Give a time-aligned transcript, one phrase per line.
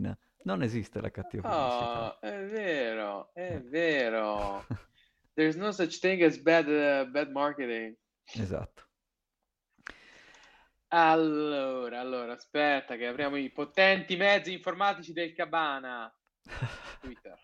[0.00, 2.14] Non esiste la cattiva pubblicità.
[2.14, 4.66] Oh, è vero, è vero.
[5.34, 7.96] There's no such thing as bad, uh, bad marketing.
[8.34, 8.82] Esatto.
[10.88, 16.14] Allora, allora, aspetta che apriamo i potenti mezzi informatici del Cabana.
[17.00, 17.38] Twitter.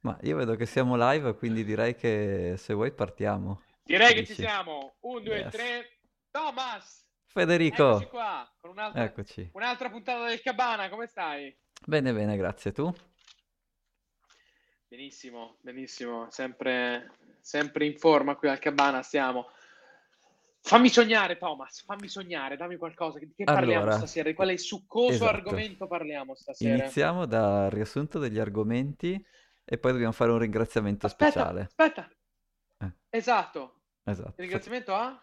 [0.00, 3.62] Ma io vedo che siamo live, quindi direi che se vuoi partiamo.
[3.82, 4.34] Direi che Dici?
[4.34, 4.96] ci siamo.
[5.00, 5.52] Un, due, Yes.
[5.52, 5.98] tre.
[6.30, 7.03] Thomas!
[7.34, 9.50] Federico, Eccoci qua con un'altra, eccoci.
[9.54, 10.88] un'altra puntata del Cabana.
[10.88, 11.52] Come stai?
[11.84, 12.70] Bene, bene, grazie.
[12.70, 12.94] Tu?
[14.86, 16.30] Benissimo, benissimo.
[16.30, 17.10] Sempre,
[17.40, 19.48] sempre in forma qui al Cabana stiamo.
[20.60, 21.82] Fammi sognare, Thomas.
[21.82, 22.56] Fammi sognare.
[22.56, 23.18] Dammi qualcosa.
[23.18, 24.28] Di che parliamo Allora, stasera?
[24.28, 25.30] Di quale succoso esatto.
[25.30, 26.76] argomento parliamo stasera?
[26.84, 29.20] Iniziamo dal riassunto degli argomenti
[29.64, 31.60] e poi dobbiamo fare un ringraziamento Aspetta, speciale.
[31.62, 32.08] aspetta.
[32.78, 32.92] Eh.
[33.10, 33.80] Esatto.
[34.04, 34.28] Esatto.
[34.36, 35.18] Il ringraziamento a?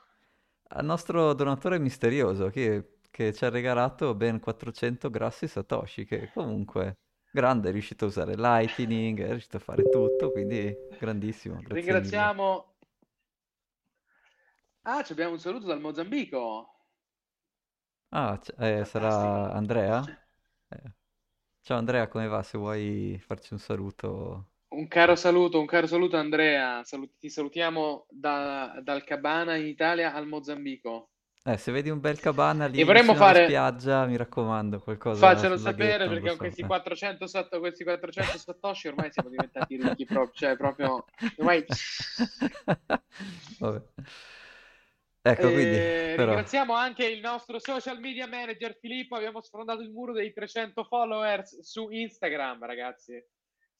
[0.73, 6.99] Al nostro donatore misterioso che, che ci ha regalato ben 400 grassi Satoshi, che comunque
[7.29, 11.61] grande, è riuscito a usare Lightning, è riuscito a fare tutto, quindi grandissimo.
[11.61, 12.33] Grazie mille.
[12.33, 12.75] Ringraziamo.
[14.83, 16.69] Ah, ci abbiamo un saluto dal Mozambico.
[18.11, 19.51] Ah, c- eh, sarà.
[19.53, 20.13] Andrea?
[20.69, 20.91] Eh.
[21.61, 22.43] Ciao Andrea, come va?
[22.43, 24.50] Se vuoi farci un saluto.
[24.71, 26.81] Un caro saluto, un caro saluto Andrea.
[26.83, 31.09] Salut- ti salutiamo da- dal Cabana in Italia al Mozambico.
[31.43, 35.57] Eh, se vedi un bel cabana lì vicino alla fare- spiaggia, mi raccomando, qualcosa Faccelo
[35.57, 36.37] sapere perché con so.
[36.37, 36.65] questi eh.
[36.67, 41.03] 400, sat- questi 400 satoshi ormai siamo diventati ricchi proprio, cioè proprio
[41.37, 41.65] ormai
[43.59, 43.81] Vabbè.
[45.23, 49.15] Ecco, quindi, Eh, però, ringraziamo anche il nostro social media manager Filippo.
[49.15, 53.13] Abbiamo sfondato il muro dei 300 followers su Instagram, ragazzi.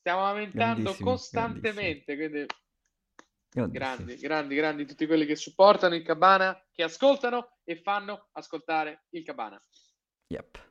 [0.01, 2.15] Stiamo aumentando Grandissimi, costantemente.
[2.15, 2.45] Quindi
[3.51, 3.69] grandissimi.
[3.71, 9.23] grandi, grandi, grandi tutti quelli che supportano il Cabana, che ascoltano e fanno ascoltare il
[9.23, 9.63] Cabana.
[10.29, 10.69] Yep.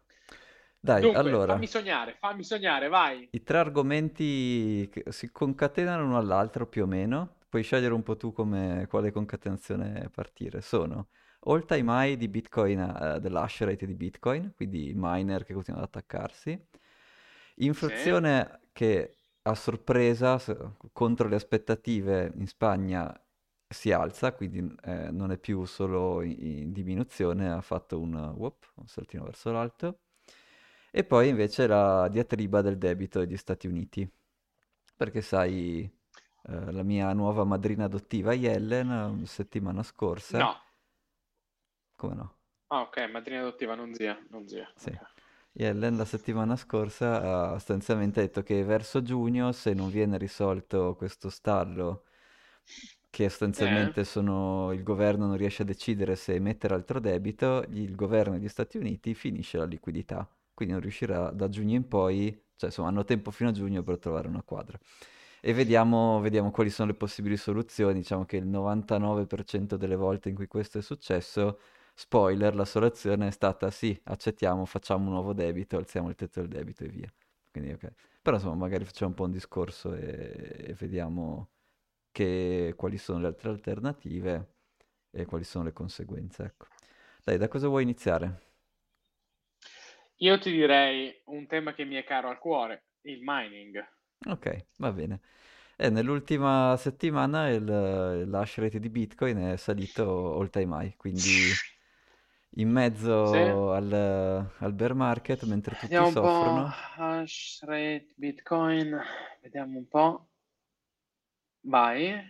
[0.81, 3.28] Dai, Dunque, allora, fammi sognare, fammi sognare, vai.
[3.31, 8.17] i tre argomenti che si concatenano uno all'altro più o meno, puoi scegliere un po'
[8.17, 10.61] tu come, quale concatenazione partire.
[10.61, 11.11] Sono
[11.42, 15.95] all time high di Bitcoin, eh, dell'hash rate di Bitcoin, quindi miner che continuano ad
[15.95, 16.67] attaccarsi,
[17.57, 20.39] inflazione che a sorpresa,
[20.92, 23.12] contro le aspettative in Spagna
[23.68, 28.73] si alza, quindi eh, non è più solo in, in diminuzione, ha fatto un, whoop,
[28.77, 30.00] un saltino verso l'alto.
[30.90, 34.08] E poi invece la diatriba del debito degli Stati Uniti,
[34.96, 35.83] perché sai,
[36.48, 40.56] eh, la mia nuova madrina adottiva Yellen, settimana scorsa, No.
[41.96, 42.34] come no?
[42.68, 44.68] Ah, ok, madrina adottiva, non zia, non zia.
[44.74, 44.90] Sì.
[44.90, 45.20] Ok.
[45.52, 51.28] Yellen la settimana scorsa ha sostanzialmente detto che verso giugno, se non viene risolto questo
[51.28, 52.05] stallo,
[53.11, 58.34] che sostanzialmente sono, il governo non riesce a decidere se emettere altro debito, il governo
[58.38, 62.88] degli Stati Uniti finisce la liquidità, quindi non riuscirà da giugno in poi, cioè insomma
[62.88, 64.78] hanno tempo fino a giugno per trovare una quadra.
[65.42, 70.34] E vediamo, vediamo quali sono le possibili soluzioni, diciamo che il 99% delle volte in
[70.34, 71.58] cui questo è successo
[71.95, 76.48] Spoiler, la soluzione è stata sì, accettiamo, facciamo un nuovo debito, alziamo il tetto del
[76.48, 77.12] debito e via.
[77.51, 77.92] Quindi ok.
[78.23, 81.50] Però insomma, magari facciamo un po' un discorso e, e vediamo
[82.12, 84.55] che- quali sono le altre alternative
[85.11, 86.67] e quali sono le conseguenze, ecco.
[87.24, 88.40] Dai, da cosa vuoi iniziare?
[90.18, 93.84] Io ti direi un tema che mi è caro al cuore, il mining.
[94.27, 95.20] Ok, va bene.
[95.77, 97.64] E nell'ultima settimana il,
[98.29, 101.58] l'hash rate di Bitcoin è salito all time high, quindi
[102.56, 103.36] in mezzo Sì.
[103.36, 103.92] al,
[104.58, 106.20] al bear market, mentre tutti Vediamo un po'.
[106.33, 106.72] soffrono.
[106.96, 108.98] Hash rate, Bitcoin.
[109.42, 110.28] Vediamo un po'.
[111.62, 112.20] Vai.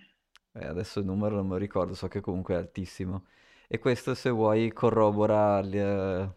[0.53, 3.27] Eh, adesso il numero non me lo ricordo, so che comunque è altissimo.
[3.69, 6.35] E questo, se vuoi, corrobora il, eh,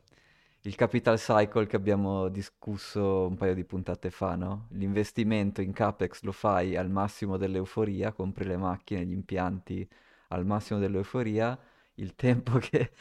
[0.61, 4.67] il capital cycle che abbiamo discusso un paio di puntate fa, no?
[4.71, 9.87] L'investimento in CapEx lo fai al massimo dell'euforia, compri le macchine, gli impianti
[10.29, 11.57] al massimo dell'euforia,
[11.95, 12.91] il tempo che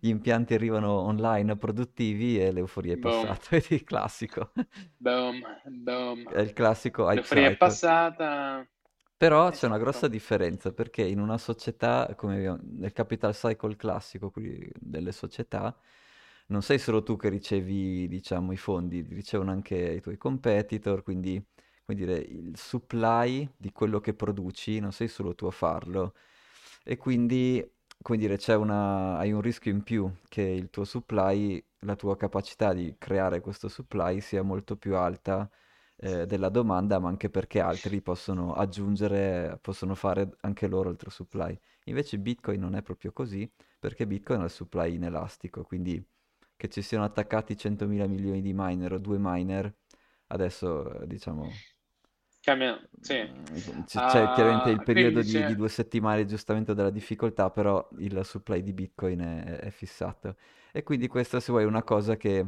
[0.00, 3.46] gli impianti arrivano online produttivi e l'euforia è passata.
[3.50, 4.52] Vedi il classico.
[4.96, 6.28] Boom, boom.
[6.28, 8.66] È il classico L'euforia è passata.
[9.16, 15.12] Però c'è una grossa differenza perché in una società come nel capital cycle classico, delle
[15.12, 15.76] società,
[16.46, 21.42] non sei solo tu che ricevi, diciamo, i fondi, ricevono anche i tuoi competitor, quindi,
[21.86, 26.14] dire, il supply di quello che produci, non sei solo tu a farlo.
[26.84, 27.64] E quindi,
[28.02, 32.72] come dire, una, hai un rischio in più che il tuo supply, la tua capacità
[32.72, 35.48] di creare questo supply sia molto più alta
[35.96, 41.58] eh, della domanda, ma anche perché altri possono aggiungere, possono fare anche loro altro supply.
[41.84, 46.04] Invece Bitcoin non è proprio così, perché Bitcoin ha il supply inelastico, quindi
[46.56, 49.72] che ci siano attaccati 100.000 milioni di miner o due miner,
[50.28, 51.48] adesso diciamo...
[52.42, 53.22] Cambia, sì.
[53.24, 57.50] Mm, c'è chiaramente il Uh, periodo quindi di, di due settimane di aggiustamento della difficoltà,
[57.50, 60.36] però il supply di Bitcoin è, è fissato.
[60.72, 62.44] E quindi questa, se vuoi, è una cosa che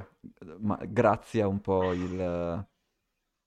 [0.58, 2.67] ma, grazia un po' il,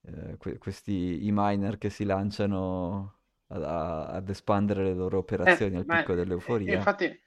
[0.02, 5.60] eh, que- questi i miner che si lanciano a- a- ad espandere le loro Eh,
[5.60, 6.14] operazioni al ma picco
[6.46, 6.66] eh, dell'euforia.
[6.66, 7.22] infatti,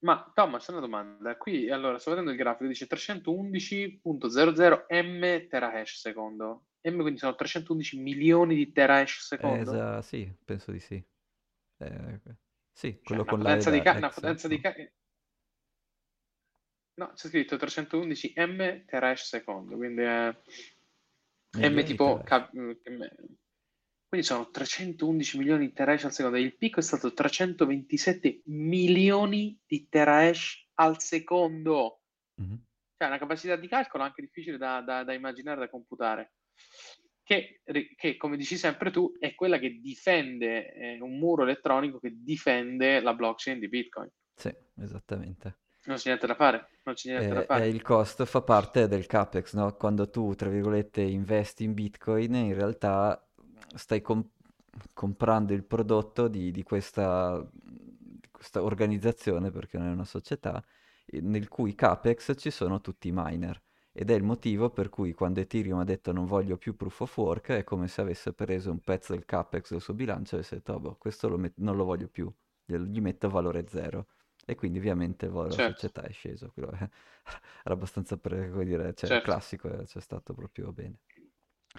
[0.00, 1.36] ma Thomas, una domanda.
[1.36, 6.66] Qui, allora, sto vedendo il grafico, dice 311.00 m terahash secondo.
[6.82, 9.60] M quindi sono 311 milioni di terahash Eh, secondo?
[9.60, 11.02] esa- sì, penso di sì.
[11.78, 12.20] Eh,
[12.72, 14.60] sì, Cioè, quello con potenza di, ca- una potenza di no?
[14.60, 14.74] ca-
[16.94, 20.28] No, c'è scritto 311 m terahash secondo, quindi è
[21.54, 22.20] M Milioni di tipo...
[22.24, 23.36] ca- mm, m-
[24.08, 26.36] Quindi sono 311 milioni di terahash al secondo.
[26.38, 32.02] Il picco è stato 327 milioni di terahash al secondo.
[32.40, 32.58] Mhm.
[32.96, 36.34] Cioè, una capacità di calcolo anche difficile da, da- da immaginare, da computare.
[37.22, 37.62] Che,
[37.96, 43.00] che, come dici sempre tu, è quella che difende, è un muro elettronico che difende
[43.00, 44.10] la blockchain di Bitcoin.
[44.34, 45.58] Sì, esattamente.
[45.84, 47.68] Non c'è niente da fare, non c'è niente da E, e fare.
[47.68, 49.74] il costo fa parte del CAPEX, no?
[49.76, 53.24] Quando tu, tra virgolette, investi in Bitcoin, in realtà
[53.76, 54.28] stai com-
[54.92, 60.62] comprando il prodotto di, di questa, di questa organizzazione, perché non è una società,
[61.06, 63.62] eh, nel cui CAPEX ci sono tutti i miner.
[63.92, 67.16] Ed è il motivo per cui quando Ethereum ha detto non voglio più proof of
[67.18, 70.56] work, è come se avesse preso un pezzo del CAPEX del suo bilancio e avesse
[70.56, 72.32] detto, "Oh, boh, questo lo met- non lo voglio più,
[72.64, 74.06] gli metto valore zero.
[74.46, 76.50] E quindi ovviamente il valore della Certo, società è sceso.
[76.52, 76.90] Quello era
[77.74, 80.98] abbastanza, come dire, cioè, certo, classico, eh, c'è stato proprio bene.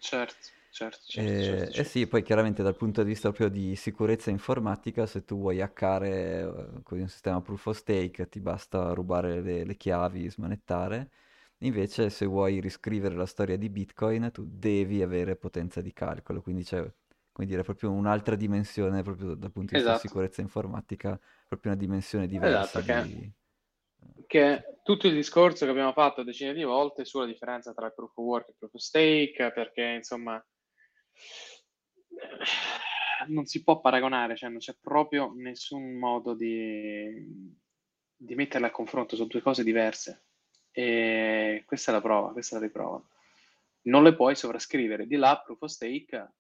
[0.02, 0.36] certo,
[0.70, 1.84] certo, certo, E, certo, e certo.
[1.84, 6.78] sì, poi chiaramente dal punto di vista proprio di sicurezza informatica, se tu vuoi hackare
[6.78, 11.12] eh, con un sistema proof of stake, ti basta rubare le, le chiavi, smanettare.
[11.64, 16.64] Invece, se vuoi riscrivere la storia di Bitcoin, tu devi avere potenza di calcolo, quindi
[16.64, 16.82] c'è,
[17.32, 21.72] come dire, proprio un'altra dimensione, proprio dal punto di vista di Esatto, sicurezza informatica, proprio
[21.72, 23.32] una dimensione diversa esatto, che, di...
[24.26, 28.18] che è tutto il discorso che abbiamo fatto decine di volte sulla differenza tra proof
[28.18, 30.44] of work e proof of stake, perché insomma
[33.28, 37.06] non si può paragonare, cioè non c'è proprio nessun modo di,
[38.16, 40.26] di metterle a confronto, sono due cose diverse.
[40.72, 43.02] E questa è la prova, questa è la riprova.
[43.84, 45.08] Non le puoi sovrascrivere.
[45.08, 46.34] Di là, proof of stake,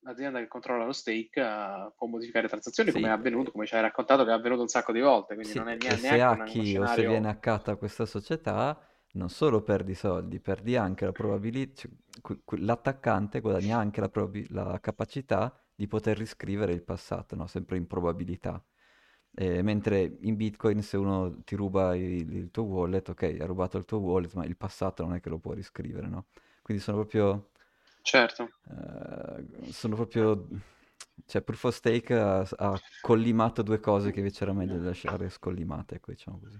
[0.00, 3.74] l'azienda che controlla lo stake eh, può modificare transazioni come è Sì, avvenuto, come ci
[3.74, 5.96] hai raccontato che è avvenuto un sacco di volte, quindi Sì, non è e nea-
[5.96, 7.30] se neanche un, uno hacki o se viene scenario...
[7.30, 8.78] hackata questa società,
[9.12, 11.88] non solo perdi soldi, perdi anche la probabilità,
[12.58, 17.46] l'attaccante guadagna anche la, probabi- la capacità di poter riscrivere il passato, no?
[17.46, 18.62] Sempre in probabilità.
[19.32, 23.78] Eh, mentre in Bitcoin se uno ti ruba il, il tuo wallet, ok, ha rubato
[23.78, 26.26] il tuo wallet, ma il passato non è che lo può riscrivere, no?
[26.62, 27.50] Quindi sono proprio,
[28.02, 28.48] Certo.
[28.68, 30.46] eh, sono proprio,
[31.26, 35.96] cioè Proof of Stake ha, ha collimato due cose che invece era meglio lasciare scollimate,
[35.96, 36.58] ecco, diciamo così.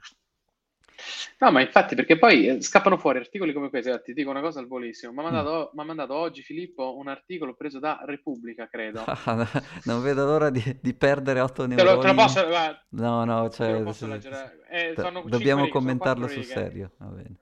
[1.38, 3.88] No, ma infatti, perché poi eh, scappano fuori articoli come questi.
[3.88, 5.12] Guarda, Ti dico una cosa al volissimo.
[5.12, 5.24] Mi ha Mm.
[5.32, 9.04] mandato, m'ha mandato oggi Filippo un articolo preso da Repubblica, credo.
[9.24, 9.46] Ah,
[9.84, 12.14] non vedo l'ora di, di perdere 8 Te lo, te lo neuroni.
[12.14, 14.58] posso, guarda, No, no, te lo cioè, posso leggere.
[14.70, 17.36] Eh, sono dobbiamo righe, commentarlo sul serio, va bene.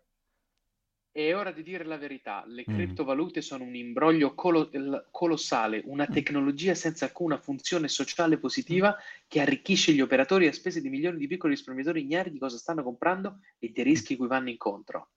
[1.18, 2.44] È ora di dire la verità.
[2.46, 2.72] Le Mm.
[2.74, 4.70] criptovalute sono un imbroglio colo-
[5.10, 6.12] colossale, una Mm.
[6.12, 8.40] tecnologia senza alcuna funzione sociale Mm.
[8.40, 12.56] positiva che arricchisce gli operatori a spese di milioni di piccoli risparmiatori ignari di cosa
[12.56, 13.88] stanno comprando e dei Mm.
[13.88, 15.08] rischi cui vanno incontro.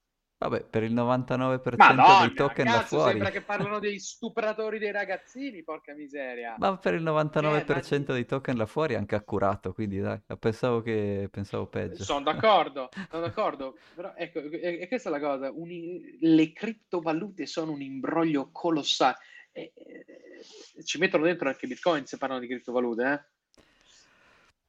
[0.42, 3.26] Vabbè, per il 99% dei Madonna, token là cazzo, fuori.
[3.26, 6.62] sembra che parlano dei stupratori dei ragazzini, porca miseria.
[6.62, 7.02] Ma per il
[7.40, 11.68] Eh, ma 99% dei token là fuori è anche accurato, quindi dai, pensavo che pensavo
[11.68, 12.08] peggio.
[12.08, 17.46] sono d'accordo, sono d'accordo, però ecco, e, e questa è la cosa, un- le criptovalute
[17.46, 19.18] sono un imbroglio colossale.
[19.52, 23.20] E- e- ci mettono dentro anche Bitcoin se parlano di criptovalute, eh?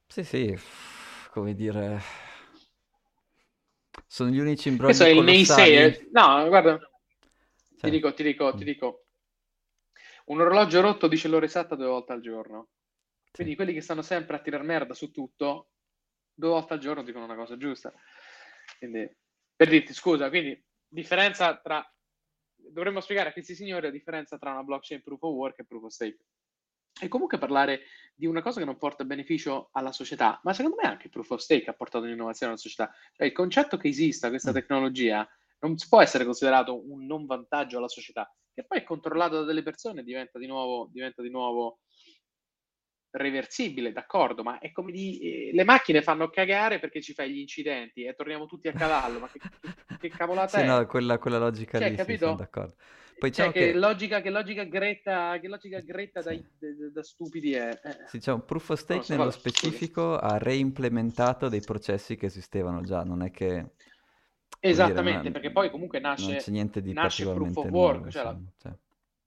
[0.07, 0.55] Sì, sì,
[1.31, 2.01] come dire,
[4.13, 6.09] sono gli unici Questo imbrogli è il naysayer.
[6.11, 9.07] No, guarda, ti Cioè, dico, ti dico, ti dico,
[10.27, 12.69] un orologio rotto dice l'ora esatta due volte al giorno.
[13.25, 13.31] sì.
[13.33, 15.71] Quindi quelli che stanno sempre a tirar merda su tutto,
[16.35, 17.91] due volte al giorno dicono una cosa giusta.
[18.77, 19.11] Quindi,
[19.57, 21.83] per dirti, scusa, quindi differenza tra...
[22.55, 25.85] Dovremmo spiegare a questi signori la differenza tra una blockchain proof of work e proof
[25.85, 26.19] of stake.
[27.01, 27.83] E comunque parlare
[28.15, 31.31] di una cosa che non porta beneficio alla società, ma secondo me anche il proof
[31.31, 32.93] of stake ha portato un'innovazione alla società.
[33.13, 34.55] Cioè il concetto che esista questa Mm.
[34.55, 35.29] tecnologia
[35.61, 39.63] non può essere considerato un non vantaggio alla società, che poi è controllato da delle
[39.63, 41.81] persone e diventa di nuovo, diventa di nuovo
[43.11, 45.19] reversibile, d'accordo, ma è come di
[45.49, 49.19] eh, le macchine fanno cagare perché ci fai gli incidenti e torniamo tutti a cavallo,
[49.21, 50.67] ma che, che, che cavolata Sì, è?
[50.67, 52.25] no, quella, quella logica Cioè, lì, sì, capito?
[52.25, 52.77] sono d'accordo.
[53.23, 57.03] Poi Cioè, diciamo che che, logica, che logica gretta, che logica gretta sì, da, da
[57.05, 57.69] stupidi è.
[57.81, 59.49] Eh, sì, diciamo, Proof of Stake so, nello scusa.
[59.49, 63.71] specifico ha reimplementato dei processi che esistevano già, non è che, dire,
[64.59, 68.11] Esattamente, non, perché poi comunque non c'è nasce, niente di nasce proof of work, nuovo,
[68.11, 68.73] cioè la cioè.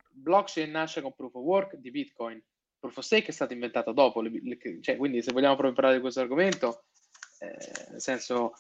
[0.10, 2.44] blockchain nasce con proof of work di Bitcoin.
[2.78, 5.96] Proof of stake è stato inventato dopo, le- le- cioè, quindi se vogliamo proprio parlare
[5.96, 6.84] di questo argomento,
[7.40, 8.56] eh, nel senso,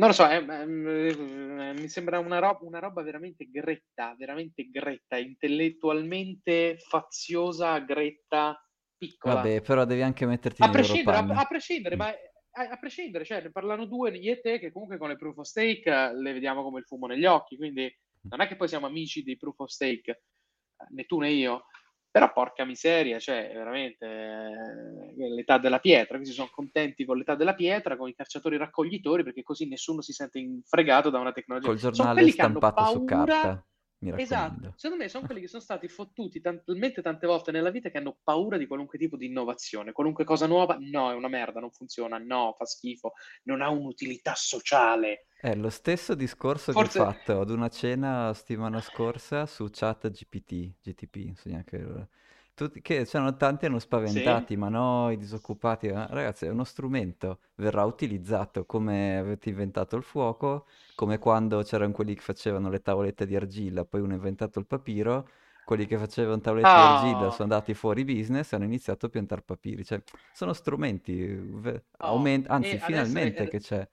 [0.00, 5.18] non lo so, è- è- mi sembra una, roba, una roba veramente gretta, veramente gretta,
[5.18, 8.58] intellettualmente faziosa, gretta,
[8.96, 9.34] piccola.
[9.34, 11.98] Vabbè, però devi anche metterti A prescindere, a, a prescindere, Mm.
[11.98, 15.16] ma a, a prescindere, cioè, ne parlano due, io e te, che comunque con le
[15.16, 17.94] proof of stake eh, le vediamo come il fumo negli occhi, quindi
[18.30, 21.66] non è che poi siamo amici dei proof of stake, eh, né tu né io,
[22.10, 27.54] però porca miseria, cioè, veramente, eh, l'età della pietra, questi sono contenti con l'età della
[27.54, 31.68] pietra, con i cacciatori raccoglitori, perché così nessuno si sente infregato da una tecnologia.
[31.68, 33.66] Col Sono giornale quelli che hanno stampato su paura carta,
[34.02, 37.90] mi Esatto, secondo me sono quelli che sono stati fottuti talmente tante volte nella vita
[37.90, 41.60] che hanno paura di qualunque tipo di innovazione, qualunque cosa nuova, no, è una merda,
[41.60, 43.12] non funziona, no, fa schifo,
[43.44, 45.26] non ha un'utilità sociale.
[45.42, 50.10] È lo stesso discorso che ho Forse, fatto ad una cena settimana scorsa su chat
[50.10, 52.08] GPT, GTP, non so neanche...
[52.54, 56.64] Tutti, che c'erano tanti hanno sì, spaventati, ma no, i disoccupati, eh, ragazzi, è uno
[56.64, 62.82] strumento, verrà utilizzato come avete inventato il fuoco, come quando c'erano quelli che facevano le
[62.82, 65.26] tavolette di argilla, poi uno ha inventato il papiro,
[65.64, 69.08] quelli che facevano tavolette di argilla oh, sono andati fuori business e hanno iniziato a
[69.08, 73.88] piantare papiri, cioè sono strumenti, ve- oh, aument- anzi e adesso finalmente è- che c'è.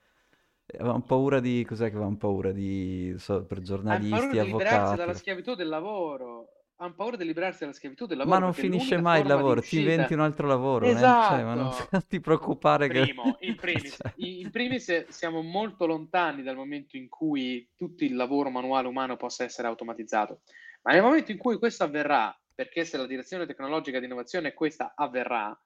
[0.74, 1.64] Avevamo paura di...
[1.66, 2.52] Cos'è che avevamo paura?
[2.52, 3.14] Di...
[3.18, 4.96] so, per hanno paura giornalisti, di liberarsi avvocati.
[4.96, 8.68] dalla schiavitù del lavoro, hanno paura di liberarsi dalla schiavitù del Ma lavoro non perché
[8.68, 10.92] finisce mai il lavoro, ti inventi un altro lavoro, né?
[10.92, 13.00] Cioè, ma non, Esatto, non ti preoccupare che...
[13.00, 18.14] Primo, in primis, cioè, in primis siamo molto lontani dal momento in cui tutto il
[18.14, 20.42] lavoro manuale umano possa essere automatizzato,
[20.82, 24.54] ma nel momento in cui questo avverrà, perché se la direzione tecnologica di innovazione è
[24.54, 25.58] questa, avverrà,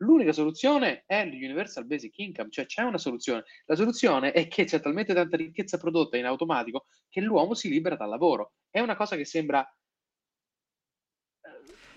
[0.00, 3.44] l'unica soluzione è l'Universal Basic Income, cioè c'è una soluzione.
[3.66, 7.96] La soluzione è che c'è talmente tanta ricchezza prodotta in automatico che l'uomo si libera
[7.96, 8.52] dal lavoro.
[8.70, 9.66] È una cosa che sembra,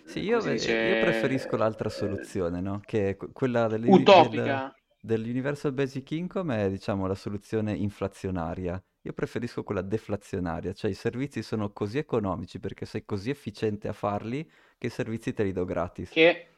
[0.06, 2.82] Sì, eh, io, si ve- dice, io preferisco l'altra soluzione, no?
[2.86, 4.76] Che è que- quella dell'uni- del- utopica.
[5.00, 8.82] dell'Universal Basic Income è, diciamo, la soluzione inflazionaria.
[9.06, 13.94] Io preferisco quella deflazionaria, cioè i servizi sono così economici perché sei così efficiente a
[13.94, 16.10] farli che i servizi te li do gratis.
[16.10, 16.53] Che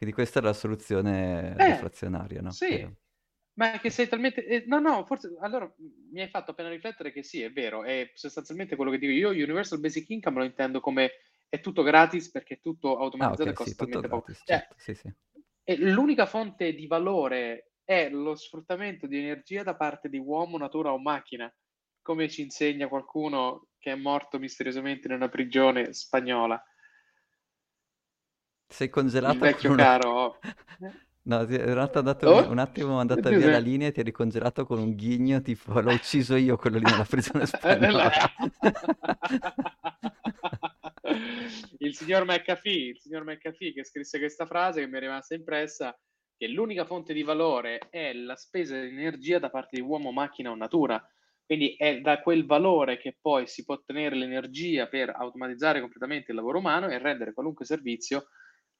[0.00, 2.58] Quindi questa è la soluzione Eh, deflazionaria, no?
[2.58, 2.96] sì, Che-
[3.54, 4.44] ma che sei talmente...
[4.46, 5.36] eh, no, no, forse...
[5.40, 5.72] Allora,
[6.12, 9.28] mi hai fatto appena riflettere che sì, è vero, è sostanzialmente quello che dico io.
[9.30, 11.10] Universal Basic Income lo intendo come
[11.48, 14.32] è tutto gratis perché è tutto Ah, automatizzato e ok, sì, costa tutto talmente poco.
[14.32, 15.12] gratis, Cioè, certo, sì, sì.
[15.64, 20.92] e l'unica fonte di valore è lo sfruttamento di energia da parte di uomo, natura
[20.92, 21.52] o macchina,
[22.02, 26.62] come ci insegna qualcuno che è morto misteriosamente in una prigione spagnola.
[28.70, 29.82] Sei Il congelato con vecchio una...
[29.82, 30.38] caro...
[31.22, 32.50] No, ti- un attimo, andato Oh?
[32.50, 35.78] un attimo è andata via la linea e ti eri congelato con un ghigno, tipo
[35.78, 38.10] l'ho ucciso io quello lì nella prigione spagnola.
[41.78, 45.96] il signor McAfee, il signor McAfee che scrisse questa frase che mi è rimasta impressa,
[46.36, 50.50] che l'unica fonte di valore è la spesa di energia da parte di uomo, macchina
[50.50, 51.00] o natura.
[51.44, 56.38] Quindi è da quel valore che poi si può ottenere l'energia per automatizzare completamente il
[56.38, 58.28] lavoro umano e rendere qualunque servizio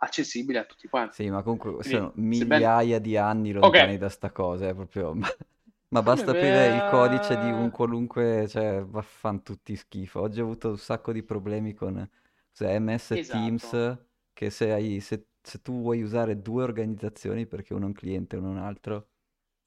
[0.01, 1.19] accessibile a tutti quanti.
[1.19, 5.15] Sì, ma comunque Quindi, sono migliaia di anni lontani Ok, da sta cosa, è proprio...
[5.93, 10.21] Ma, basta aprire il codice di un qualunque, cioè, vaffan tutti schifo.
[10.21, 12.09] Oggi ho avuto un sacco di problemi con
[12.57, 13.27] cos'è, MS Esatto.
[13.27, 13.99] Teams,
[14.33, 18.37] che se hai, se, se tu vuoi usare due organizzazioni, perché uno è un cliente
[18.37, 19.09] e uno è un altro,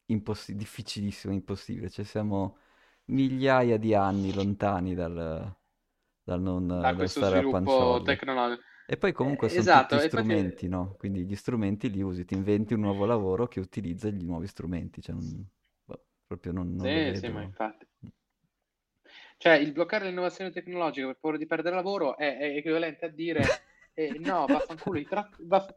[0.06, 1.90] impossi- difficilissimo, impossibile.
[1.90, 2.58] Cioè siamo
[3.08, 5.54] migliaia di anni lontani dal,
[6.24, 8.62] dal non, da dal questo stare a sviluppo tecnologico.
[8.86, 10.68] E poi comunque Eh, sono esatto, tutti strumenti, che...
[10.68, 10.96] no?
[10.98, 15.02] Quindi gli strumenti li usi, ti inventi un nuovo lavoro che utilizza gli nuovi strumenti,
[15.02, 15.46] cioè non-
[15.86, 17.88] boh, proprio non, non Sì, sì, ma infatti.
[19.38, 23.60] Cioè, il bloccare l'innovazione tecnologica per paura di perdere lavoro è, è equivalente a dire
[23.94, 25.74] eh, no, vaffanculo i, tra- vaff-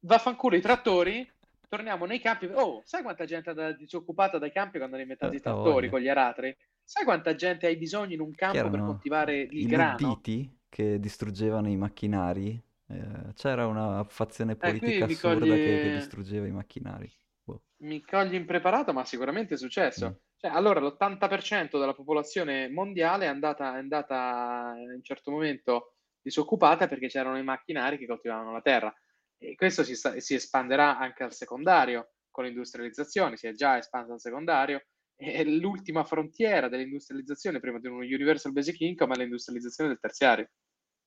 [0.00, 1.28] vaffanculo i trattori,
[1.68, 2.46] torniamo nei campi.
[2.52, 5.90] Oh, sai quanta gente è disoccupata dai campi quando hanno inventato Eh, i trattori voglia.
[5.90, 6.54] con gli aratri?
[6.84, 10.22] Sai quanta gente hai bisogno in un campo per coltivare il i grano?
[10.68, 12.62] Che distruggevano i macchinari.
[12.88, 17.10] Eh, c'era una fazione Eh, politica mi assurda che, che cogli, distruggeva i macchinari.
[17.42, 17.64] Boh.
[17.78, 19.56] mi cogli impreparato, ma sicuramente è
[19.98, 20.10] Mm.
[20.10, 20.20] successo.
[20.36, 26.88] Cioè, allora l'80% della popolazione mondiale è andata, è andata in un certo momento disoccupata
[26.88, 28.92] perché c'erano i macchinari che coltivavano la terra.
[29.38, 34.12] E questo si, sta, si espanderà anche al secondario con l'industrializzazione, si è già espanso
[34.12, 39.98] al secondario, e l'ultima frontiera dell'industrializzazione prima di un Universal Basic Income è l'industrializzazione del
[39.98, 40.50] terziario.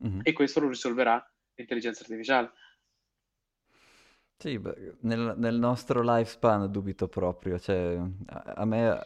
[0.05, 0.21] Mm-hmm.
[0.23, 1.23] E questo lo risolverà
[1.55, 2.51] l'intelligenza artificiale.
[4.37, 9.01] Sì, beh, nel, nel nostro lifespan dubito proprio, cioè, a, a me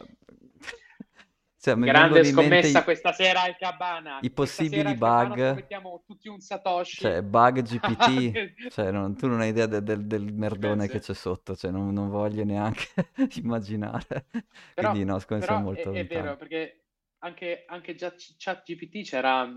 [1.64, 4.18] cioè, Grande scommessa i, questa sera al Cabana.
[4.20, 5.54] I possibili bug.
[5.54, 7.00] Mettiamo tutti un Satoshi.
[7.00, 8.68] Cioè, bug GPT.
[8.68, 11.56] cioè, non, tu non hai idea de, de, del merdone che c'è sotto.
[11.56, 12.88] Cioè, non, non voglio neanche
[13.40, 14.26] immaginare.
[14.74, 16.84] Però, Quindi, no, secondo me siamo molto è, è vero, perché
[17.20, 19.50] anche, anche già ChatGPT c'era.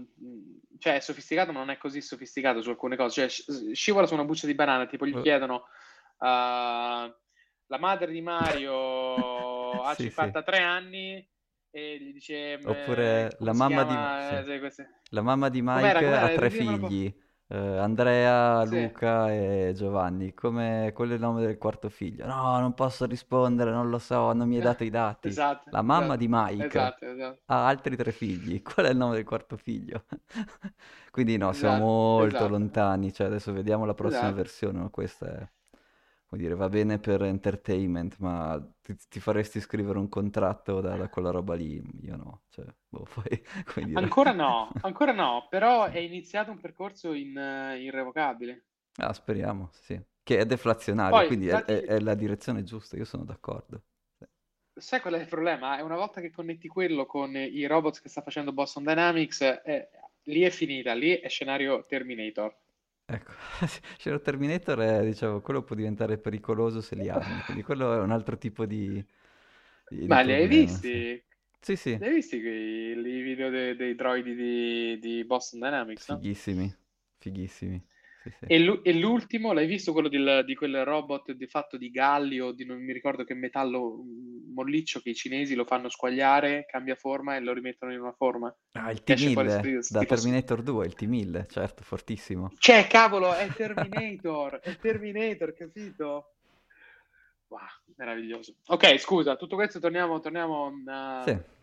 [0.79, 3.27] Cioè, è sofisticato, ma non è così sofisticato su alcune cose.
[3.27, 4.85] Cioè, scivola su una buccia di banana.
[4.85, 5.65] Tipo, gli chiedono.
[6.19, 7.11] Uh,
[7.69, 10.63] la madre di Mario ha sì, 53 sì.
[10.63, 11.29] anni
[11.77, 12.59] e gli dice...
[12.63, 14.71] Oppure la mamma, chiama, di...
[14.71, 14.81] Sì.
[14.81, 16.21] Eh, la mamma di Mike com'era, com'era?
[16.21, 17.25] ha tre figli.
[17.49, 18.81] Uh, Andrea, sì.
[18.81, 22.25] Luca e Giovanni, come quello è il nome del quarto figlio.
[22.25, 25.27] No, non posso rispondere, non lo so, non mi hai dato i dati.
[25.37, 27.39] Esatto, la mamma esatto, di Mike esatto, esatto.
[27.45, 28.61] ha altri tre figli.
[28.63, 30.03] Qual è il nome del quarto figlio?
[31.11, 32.49] Quindi no, siamo molto esatto.
[32.49, 33.13] lontani.
[33.13, 34.35] Cioè, adesso vediamo la prossima Esatto.
[34.35, 34.79] versione.
[34.79, 34.89] No?
[34.89, 35.47] Questa è
[36.27, 41.07] come dire, va bene per entertainment, ma ti, ti faresti scrivere un contratto da, da,
[41.07, 41.81] quella roba lì?
[42.01, 43.99] Io no, cioè, boh, poi, dire...
[43.99, 48.65] Ancora no, ancora no, però è iniziato un percorso in, uh, irrevocabile.
[48.97, 49.99] Ah, speriamo, sì.
[50.21, 51.71] Che è deflazionario, poi, quindi infatti...
[51.71, 53.83] è, è, la direzione giusta, io sono d'accordo.
[54.73, 55.77] Sai qual è il problema?
[55.77, 59.89] È una volta che connetti quello con i robots che sta facendo Boston Dynamics, è,
[60.23, 62.55] lì è finita, lì è scenario Terminator.
[63.09, 63.31] Ecco,
[63.97, 68.11] Shadow Terminator è, diciamo, quello può diventare pericoloso se li hanno, quindi quello è un
[68.11, 69.03] altro tipo di,
[69.87, 71.23] di, di Ma li hai visti?
[71.61, 71.99] Sì, sì.
[71.99, 76.09] Li hai visti quei, i video dei, dei droidi di, di Boston Dynamics?
[76.09, 76.19] no?
[76.21, 76.73] Fighissimi,
[77.19, 77.85] fighissimi.
[78.45, 82.51] E, e l'ultimo, l'hai visto quello del- di quel robot di fatto di galli o
[82.51, 86.95] di non mi ricordo che metallo mm, molliccio che i cinesi lo fanno squagliare, cambia
[86.95, 88.53] forma e lo rimettono in una forma?
[88.73, 90.03] Ah, il Esce fuori T-1000 spirito, da.
[90.03, 92.51] Terminator 2, il T-1000, certo, fortissimo.
[92.57, 96.33] Cioè, cavolo, è Terminator, è Terminator, capito?
[97.47, 97.61] Wow,
[97.95, 98.55] meraviglioso.
[98.67, 101.23] Ok, scusa, tutto questo torniamo, torniamo a...
[101.25, 101.55] Sì.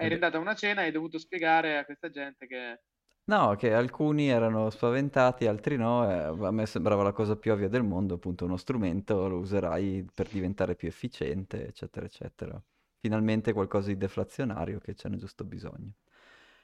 [0.00, 2.82] Hai rendato una cena e hai dovuto spiegare a questa gente che
[3.28, 6.08] No, che alcuni erano spaventati, altri no.
[6.10, 6.14] e
[6.46, 10.28] a me sembrava la cosa più ovvia del mondo, appunto uno strumento lo userai per
[10.28, 12.62] diventare più efficiente, eccetera, eccetera.
[12.98, 15.92] Finalmente qualcosa di deflazionario che ce n'è giusto bisogno.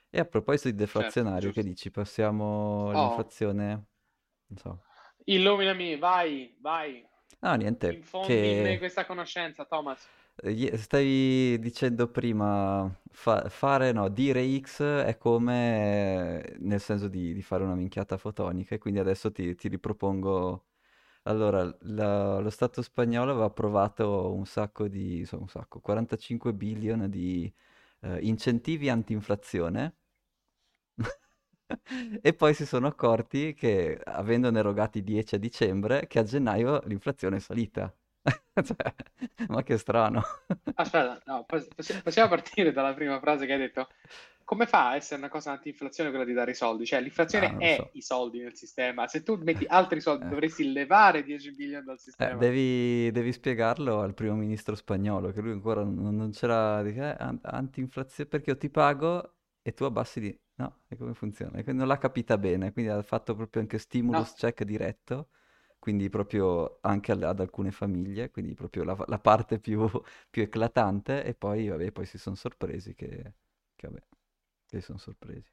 [0.09, 1.63] E a proposito di Certo, deflazionario, che giusto.
[1.63, 1.91] dici?
[1.91, 3.87] Passiamo Oh, all'inflazione?
[4.47, 4.85] Non so.
[5.27, 7.07] illuminami, vai, vai,
[7.43, 10.11] No, niente, infondi in me che questa conoscenza, Thomas.
[10.77, 17.63] Stavi dicendo prima, fa- fare, no, dire X è come, nel senso di, di fare
[17.65, 20.67] una minchiata fotonica, e quindi adesso ti, ti ripropongo
[21.25, 27.11] Allora, la- lo Stato spagnolo aveva approvato un sacco di, insomma, un sacco, 45 billion
[27.11, 27.53] di
[28.03, 29.97] eh, incentivi anti-inflazione
[32.23, 37.37] e poi si sono accorti che, avendone erogati 10 a dicembre, che a gennaio l'inflazione
[37.37, 37.95] è salita.
[38.65, 38.95] Cioè,
[39.49, 40.23] ma che strano.
[40.77, 41.45] Aspetta, no,
[42.03, 43.89] possiamo partire dalla prima frase che hai detto.
[44.45, 46.85] Come fa a essere una cosa anti-inflazione quella di dare i soldi?
[46.85, 47.91] Cioè, l'inflazione Ah, è so.
[47.93, 49.07] i soldi nel sistema.
[49.07, 50.29] Se tu metti altri soldi, Eh.
[50.29, 52.37] dovresti levare 10 billion dal Eh, sistema.
[52.37, 57.11] devi, devi spiegarlo al primo ministro spagnolo, che lui ancora non, non c'era di che,
[57.11, 60.41] "Eh, an- anti-inflazione, perché io ti pago e tu abbassi di...
[60.57, 61.61] No, e come funziona?
[61.73, 64.35] Non l'ha capita bene, quindi ha fatto proprio anche stimulus No.
[64.35, 65.31] check diretto,
[65.85, 69.87] quindi proprio anche ad alcune famiglie, quindi proprio la, la parte più,
[70.31, 73.35] più eclatante, e poi, vabbè, poi si sono sorpresi che,
[73.77, 74.01] che vabbè,
[74.67, 75.47] che si sono sorpresi.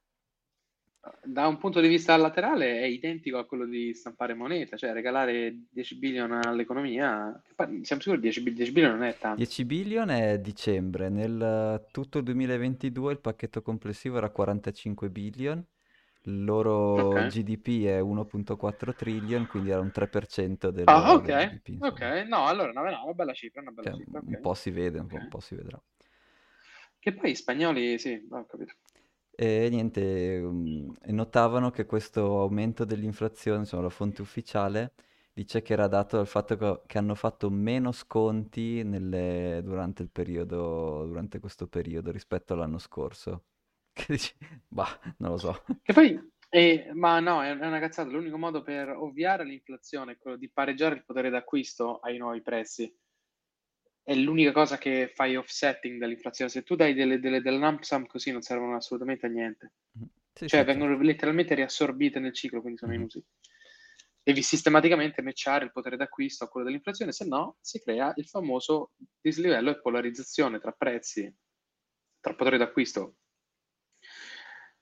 [1.22, 5.66] Da un punto di vista laterale è identico a quello di stampare moneta, cioè regalare
[5.70, 7.38] 10 billion all'economia.
[7.82, 9.36] Siamo sicuri che 10, bi- 10 billion non è tanto.
[9.36, 15.62] 10 billion è dicembre, nel tutto il 2022 il pacchetto complessivo era 45 billion,
[16.24, 17.26] il loro Ok.
[17.26, 22.02] GDP è 1.4 trillion, quindi era un 3% del, Ah, del ok, GDP, ok.
[22.02, 22.12] insomma.
[22.28, 24.40] No, allora, no, no, una bella cifra, una bella Cioè, cifra, un ok.
[24.40, 25.28] po' si vede, un po', un Ok.
[25.28, 25.80] po' si vedrà.
[27.00, 28.76] Che poi gli spagnoli, sì, ho capito.
[29.34, 34.94] E niente, mm, notavano che questo aumento dell'inflazione, insomma, la fonte ufficiale
[35.34, 40.10] dice che era dato dal fatto che, che hanno fatto meno sconti nelle- durante il
[40.12, 43.46] periodo, durante questo periodo rispetto all'anno scorso.
[44.02, 44.34] Che dici,
[44.68, 45.64] bah, non lo so.
[45.82, 48.10] Che poi, eh, ma no, è una cazzata.
[48.10, 52.92] L'unico modo per ovviare all'inflazione è quello di pareggiare il potere d'acquisto ai nuovi prezzi.
[54.04, 56.50] È l'unica cosa che fai offsetting dall'inflazione.
[56.50, 59.74] Se tu dai delle, delle, delle lump sum così non servono assolutamente a niente.
[60.34, 61.06] Sì, Cioè sì, vengono certo.
[61.06, 62.98] letteralmente riassorbite nel ciclo, quindi sono Mhm.
[63.00, 63.26] inutili.
[64.24, 68.92] devi sistematicamente matchare il potere d'acquisto a quello dell'inflazione, se no si crea il famoso
[69.20, 71.34] dislivello e polarizzazione tra prezzi,
[72.20, 73.16] tra potere d'acquisto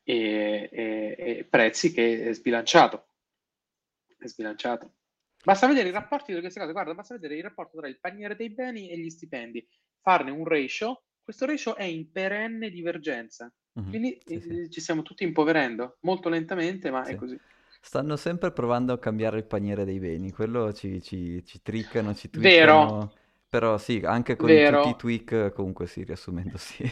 [0.09, 3.09] e, e, e prezzi che è sbilanciato.
[4.17, 4.93] È sbilanciato.
[5.43, 8.35] Basta vedere i rapporti di queste cose, guarda, basta vedere il rapporto tra il paniere
[8.35, 9.65] dei beni e gli stipendi,
[10.01, 13.89] farne un ratio, questo ratio è in perenne divergenza, mm-hmm.
[13.89, 14.49] quindi sì, sì.
[14.49, 17.11] Eh, ci stiamo tutti impoverendo, molto lentamente, ma sì.
[17.11, 17.39] è così.
[17.79, 22.29] Stanno sempre provando a cambiare il paniere dei beni, quello ci, ci, ci triccano, ci
[22.29, 22.87] tweakano.
[22.89, 23.13] Vero,
[23.49, 24.83] però sì, anche con Vero.
[24.83, 26.87] tutti i tweak, comunque sì, riassumendo sì.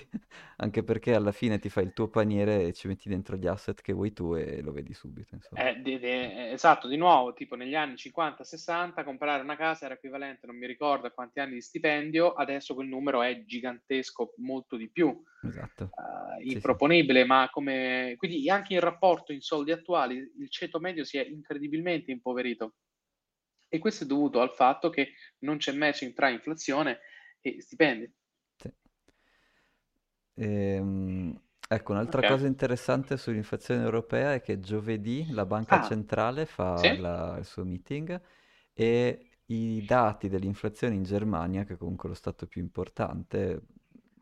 [0.57, 3.79] Anche perché alla fine ti fai il tuo paniere e ci metti dentro gli asset
[3.79, 5.37] che vuoi tu e lo vedi subito.
[5.53, 10.47] Eh, de- de- esatto, di nuovo, tipo negli anni 50-60 comprare una casa era equivalente,
[10.47, 14.89] non mi ricordo a quanti anni di stipendio, adesso quel numero è gigantesco, molto di
[14.89, 15.15] più.
[15.47, 15.91] Esatto.
[15.95, 17.27] Uh, improponibile, sì, sì.
[17.27, 18.15] ma come...
[18.17, 22.73] Quindi anche in rapporto in soldi attuali il ceto medio si è incredibilmente impoverito.
[23.69, 26.99] E questo è dovuto al fatto che non c'è matching tra inflazione
[27.41, 28.11] e stipendi.
[28.55, 28.73] Sì.
[30.35, 32.31] Ehm, ecco, un'altra okay.
[32.31, 36.97] cosa interessante sull'inflazione europea è che giovedì la banca ah, centrale fa sì?
[36.97, 38.21] la, il suo meeting
[38.73, 43.61] e i dati dell'inflazione in Germania, che è comunque lo stato più importante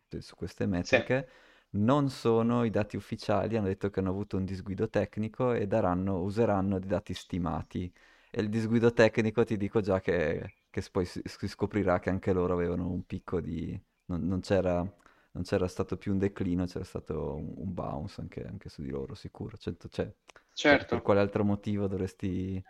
[0.10, 1.77] eh, su queste metriche, sì.
[1.81, 6.21] non sono i dati ufficiali, hanno detto che hanno avuto un disguido tecnico e daranno,
[6.21, 7.91] useranno dei dati stimati
[8.38, 12.34] e il disguido tecnico ti dico già che, che poi si, si, scoprirà che anche
[12.34, 13.80] loro avevano un picco di...
[14.08, 18.45] non, non, c'era, non c'era, stato più un declino, c'era stato un, un bounce anche,
[18.45, 19.56] anche, su di loro, sicuro.
[19.56, 20.13] Certo, cioè,
[20.52, 20.95] certo.
[20.95, 22.62] Per, quale altro motivo dovresti...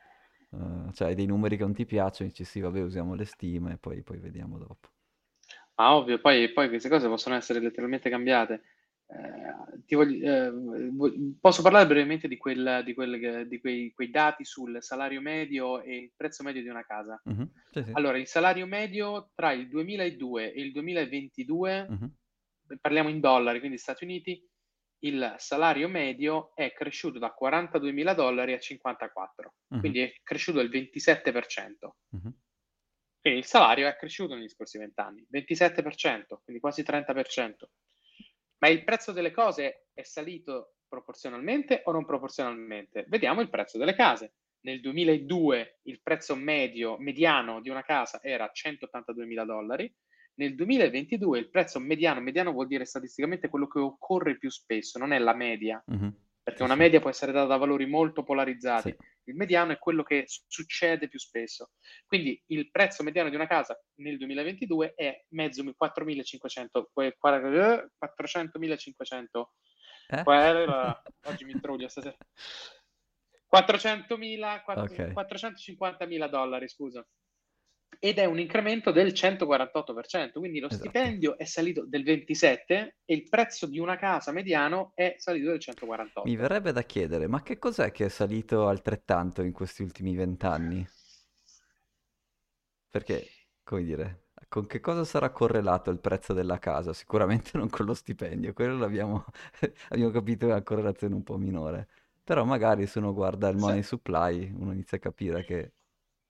[0.50, 3.74] Uh, cioè, hai dei numeri che non ti piacciono, dici sì, vabbè, usiamo le stime
[3.74, 4.90] e poi, poi vediamo dopo.
[5.78, 8.62] Ah, ovvio, poi, poi queste cose possono essere letteralmente cambiate.
[9.08, 14.78] Eh, voglio, eh, posso parlare brevemente di, quel, di, quel, di quei, quei, dati sul
[14.82, 17.22] salario medio e il prezzo medio di una casa.
[17.30, 17.44] Mm-hmm.
[17.72, 17.92] Sì, sì.
[17.94, 22.78] Allora, il salario medio tra il 2002 e il 2022, mm-hmm.
[22.82, 24.44] parliamo in dollari, quindi Stati Uniti,
[25.00, 29.80] il salario medio è cresciuto da 42 mila dollari a 54, mm-hmm.
[29.80, 31.34] quindi è cresciuto del 27%.
[32.16, 32.34] Mm-hmm.
[33.22, 37.54] Quindi il salario è cresciuto negli scorsi vent'anni, 27%, quindi quasi 30%.
[38.66, 43.06] Ma il prezzo delle cose è salito proporzionalmente o non proporzionalmente?
[43.08, 44.34] Vediamo il prezzo delle case.
[44.62, 49.94] Nel 2002 il prezzo medio, mediano di una casa era 182 mila dollari,
[50.38, 55.14] nel 2022 il prezzo mediano, mediano vuol dire statisticamente quello che occorre più spesso, non
[55.14, 56.10] è la media, mm-hmm.
[56.46, 58.92] Perché una media può essere data da valori molto polarizzati.
[58.92, 61.72] Sì il mediano è quello che succede più spesso.
[62.06, 69.44] Quindi il prezzo mediano di una casa nel 2022 è mezzo 4.500, 400.500.
[70.08, 70.22] Eh?
[71.24, 72.16] Oggi mi intruglio stasera.
[73.52, 75.12] 400.000, 4, okay.
[75.12, 77.04] 450.000 dollari, scusa
[78.00, 80.84] ed è un incremento del 148%, quindi lo esatto.
[80.84, 85.60] stipendio è salito del 27% e il prezzo di una casa mediano è salito del
[85.60, 86.22] 148%.
[86.26, 90.88] Mi verrebbe da chiedere, ma che cos'è che è salito altrettanto in questi ultimi vent'anni?
[92.90, 93.28] Perché,
[93.64, 96.94] come dire, con che cosa sarà correlato il prezzo della casa?
[96.94, 99.26] Sicuramente non con lo stipendio, quello l'abbiamo
[99.90, 101.88] abbiamo capito che è una correlazione un po' minore.
[102.24, 105.74] Però magari se uno guarda il money supply, uno inizia a capire che...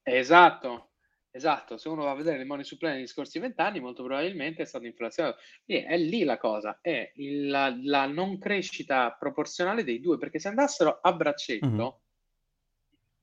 [0.04, 0.95] Esatto,
[1.36, 4.66] Esatto, se uno va a vedere il money supply negli scorsi vent'anni, molto probabilmente è
[4.66, 5.40] stato inflazionato.
[5.66, 10.48] Quindi è lì la cosa, è la, la, non crescita proporzionale dei due, perché se
[10.48, 11.88] andassero a braccetto, mm-hmm.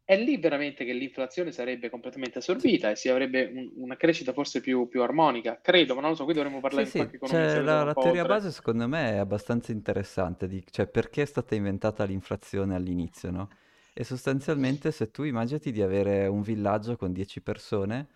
[0.04, 4.60] è lì veramente che l'inflazione sarebbe completamente assorbita e si avrebbe un, una crescita forse
[4.60, 5.58] più, più, armonica.
[5.62, 7.24] Credo, ma non lo so, qui dovremmo parlare sì, di qualche sì.
[7.24, 7.56] economista.
[7.56, 8.34] Cioè, la, la teoria oltre.
[8.36, 13.48] base secondo me è abbastanza interessante, di, cioè perché è stata inventata l'inflazione all'inizio, no?
[13.96, 18.08] E sostanzialmente se tu immaginati di avere un villaggio con 10 persone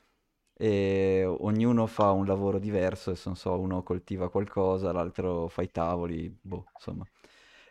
[0.54, 5.70] e ognuno fa un lavoro diverso, e non so, uno coltiva qualcosa, l'altro fa i
[5.70, 7.06] tavoli, boh, insomma.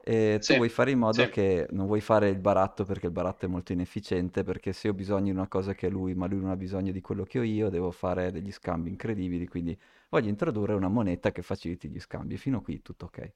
[0.03, 1.29] E tu sì, vuoi fare in modo sì.
[1.29, 4.93] che non vuoi fare il baratto perché il baratto è molto inefficiente, perché se ho
[4.93, 7.39] bisogno di una cosa che è lui, ma lui non ha bisogno di quello che
[7.39, 9.75] ho io, devo fare degli scambi incredibili, quindi
[10.09, 12.37] voglio introdurre una moneta che faciliti gli scambi.
[12.37, 13.33] Fino a qui tutto ok.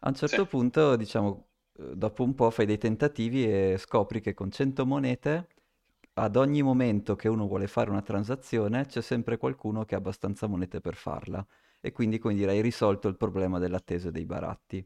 [0.00, 0.46] A un certo sì.
[0.46, 5.46] punto, diciamo, dopo un po' fai dei tentativi e scopri che con 100 monete
[6.14, 10.48] ad ogni momento che uno vuole fare una transazione c'è sempre qualcuno che ha abbastanza
[10.48, 11.44] monete per farla
[11.80, 14.84] e quindi come dire hai risolto il problema dell'attesa dei baratti.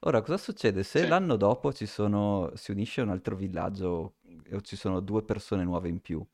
[0.00, 1.08] Ora cosa succede se sì.
[1.08, 4.16] l'anno dopo sono, si unisce un altro villaggio
[4.52, 6.24] o ci sono due persone nuove in più?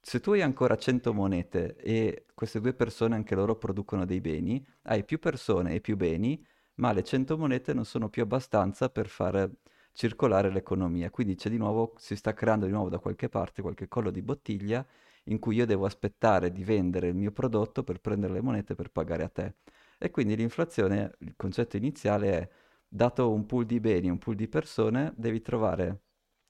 [0.00, 4.64] Se tu hai ancora 100 monete e queste due persone anche loro producono dei beni,
[4.84, 6.42] hai più persone e più beni,
[6.76, 9.50] ma le 100 monete non sono più abbastanza per fare...
[9.92, 11.10] circolare l'economia.
[11.10, 14.22] Quindi c'è di nuovo, si sta creando di nuovo da qualche parte qualche collo di
[14.22, 14.84] bottiglia
[15.24, 18.90] in cui io devo aspettare di vendere il mio prodotto per prendere le monete per
[18.90, 19.54] pagare a te.
[19.98, 22.48] E quindi l'inflazione, il concetto iniziale è,
[22.88, 26.02] dato un pool di beni, un pool di persone, devi trovare,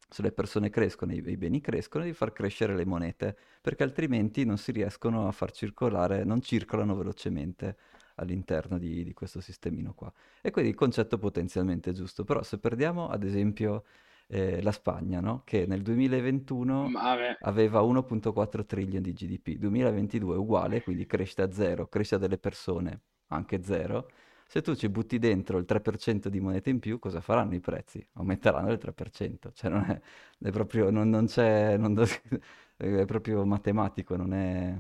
[0.09, 4.45] se le persone crescono e i beni crescono, devi far crescere le monete, perché altrimenti
[4.45, 7.77] non si riescono a far circolare, non circolano velocemente
[8.17, 10.13] all'interno di, di questo sistemino qua.
[10.41, 13.85] E quindi il concetto potenzialmente giusto, però se perdiamo ad esempio
[14.29, 15.43] eh, la Spagna, no?
[15.45, 17.39] che nel 2021 Vabbè.
[17.41, 23.01] aveva 1.4 trillion di GDP, 2022 è uguale, quindi cresce a zero, cresce delle persone
[23.29, 24.11] anche zero.
[24.49, 28.07] Se tu ci butti dentro il 3% di monete in più, cosa faranno i prezzi?
[28.15, 30.01] Aumenteranno del 3%, cioè non è,
[30.39, 31.97] è proprio, non, non c'è, non,
[32.77, 34.77] è proprio matematico, non è...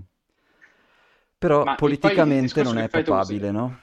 [1.38, 3.78] Però Ma politicamente non è papabile, no?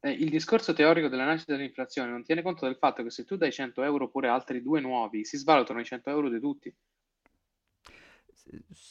[0.00, 3.36] Eh, il discorso teorico della nascita dell'inflazione non tiene conto del fatto che se tu
[3.36, 6.74] dai 100 euro oppure altri due nuovi, si svalutano i 100 euro di tutti.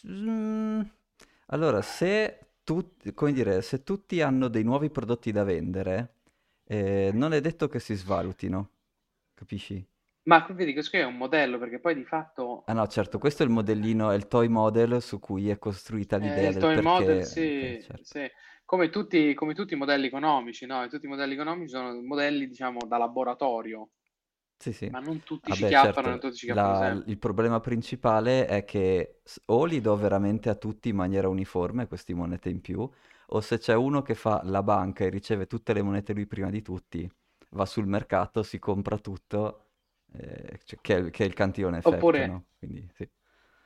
[0.07, 0.81] Mm,
[1.47, 6.15] allora, se, tutti, come dire, se tutti hanno dei nuovi prodotti da vendere,
[6.63, 8.69] eh, non è detto che si svalutino,
[9.35, 9.85] capisci?
[10.23, 12.65] Ma vedi, questo è un modello, perché poi di fatto...
[12.65, 16.17] Ah no, certo, questo è il modellino, è il toy model su cui è costruita
[16.17, 16.79] Eh, l'idea il del toy perché...
[16.79, 18.01] model, sì, ok, certo.
[18.01, 18.27] sì.
[18.65, 20.83] Come tutti, come tutti i modelli economici, no?
[20.83, 23.89] E tutti i modelli economici sono modelli, diciamo, da laboratorio,
[24.57, 24.93] Sì, sì.
[24.93, 28.45] ma non tutti ci Vabbè, chiappano, non certo, tutti ci chiappano la- il problema principale
[28.47, 32.89] è che o li do veramente a tutti in maniera uniforme, questi monete in più,
[33.27, 36.49] o se c'è uno che fa la banca e riceve tutte le monete lui prima
[36.49, 37.09] di tutti,
[37.51, 39.65] va sul mercato, si compra tutto,
[40.13, 42.47] eh, cioè, che, è, che è il cantillone effect, Oppure, no?
[42.57, 43.07] Quindi sì.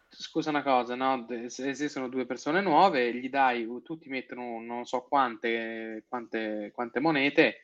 [0.09, 1.25] scusa una cosa, no?
[1.29, 7.57] Esistono due persone nuove, gli dai, tutti mettono non so quante, quante, quante monete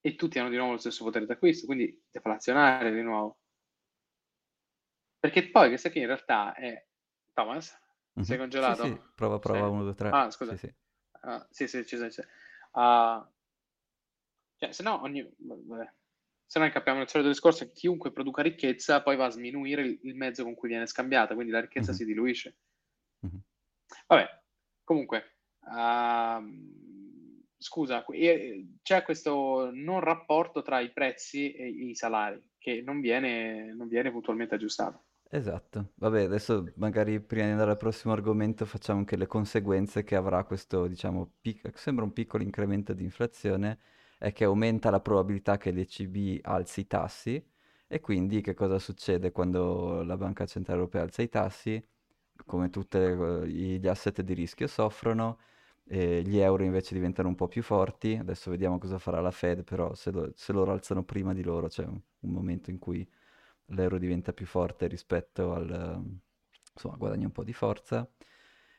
[0.00, 3.38] e tutti hanno di nuovo lo stesso potere d'acquisto, quindi deflazionare di nuovo.
[5.20, 6.84] Perché poi questa qui in realtà è...
[7.32, 7.76] Thomas,
[8.16, 8.24] Mhm.
[8.24, 8.88] sei Sì, congelato?
[8.88, 9.68] sì, prova, prova, Sei?
[9.68, 10.18] 1, 2, 3.
[10.18, 10.58] Ah, Sì, scusa.
[10.58, 10.72] sì.
[11.22, 12.10] Ah, sì, sì, ci sei.
[12.72, 13.28] Ah,
[14.56, 15.26] cioè, se no, ogni...
[15.38, 15.90] vabbè.
[16.48, 19.98] Se no incappiamo nel solito discorso che chiunque produca ricchezza poi va a sminuire il,
[20.02, 22.56] il mezzo con cui viene scambiata, quindi la ricchezza Mhm, si diluisce.
[23.22, 23.38] mhm.
[24.06, 24.26] Vabbè,
[24.84, 32.82] comunque, ehm, scusa, eh, c'è questo non rapporto tra i prezzi e i salari che
[32.82, 35.04] non viene, non viene puntualmente aggiustato.
[35.30, 35.92] Esatto.
[35.96, 40.42] Vabbè, adesso magari prima di andare al prossimo argomento facciamo anche le conseguenze che avrà
[40.44, 43.78] questo, diciamo, pic- sembra un piccolo incremento di inflazione,
[44.18, 47.42] è che aumenta la probabilità che l'ECB alzi i tassi
[47.86, 51.82] e quindi che cosa succede quando la Banca Centrale Europea alza i tassi?
[52.46, 55.38] Come tutti gli asset di rischio soffrono,
[55.84, 58.16] gli euro invece diventano un po' più forti.
[58.16, 61.68] Adesso vediamo cosa farà la Fed, però se, lo- se loro alzano prima di loro
[61.68, 63.08] c'è un momento in cui
[63.66, 66.00] l'euro diventa più forte rispetto al...
[66.74, 68.08] insomma, guadagna un po' di forza.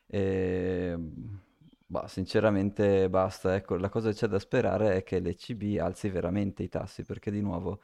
[0.07, 0.97] E,
[1.91, 6.61] bah, sinceramente basta, ecco, la cosa che c'è da sperare è che l'ECB alzi veramente
[6.63, 7.81] i tassi, perché di nuovo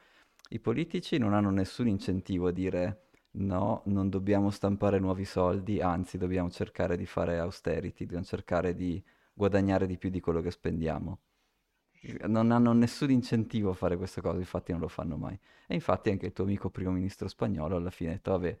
[0.50, 6.18] i politici non hanno nessun incentivo a dire no, non dobbiamo stampare nuovi soldi, anzi
[6.18, 9.02] dobbiamo cercare di fare austerity, dobbiamo cercare di
[9.34, 11.20] guadagnare di più di quello che spendiamo.
[12.28, 15.38] Non hanno nessun incentivo a fare queste cose, infatti non lo fanno mai.
[15.66, 18.56] E infatti anche il tuo amico primo ministro spagnolo alla fine ha detto, vabbè,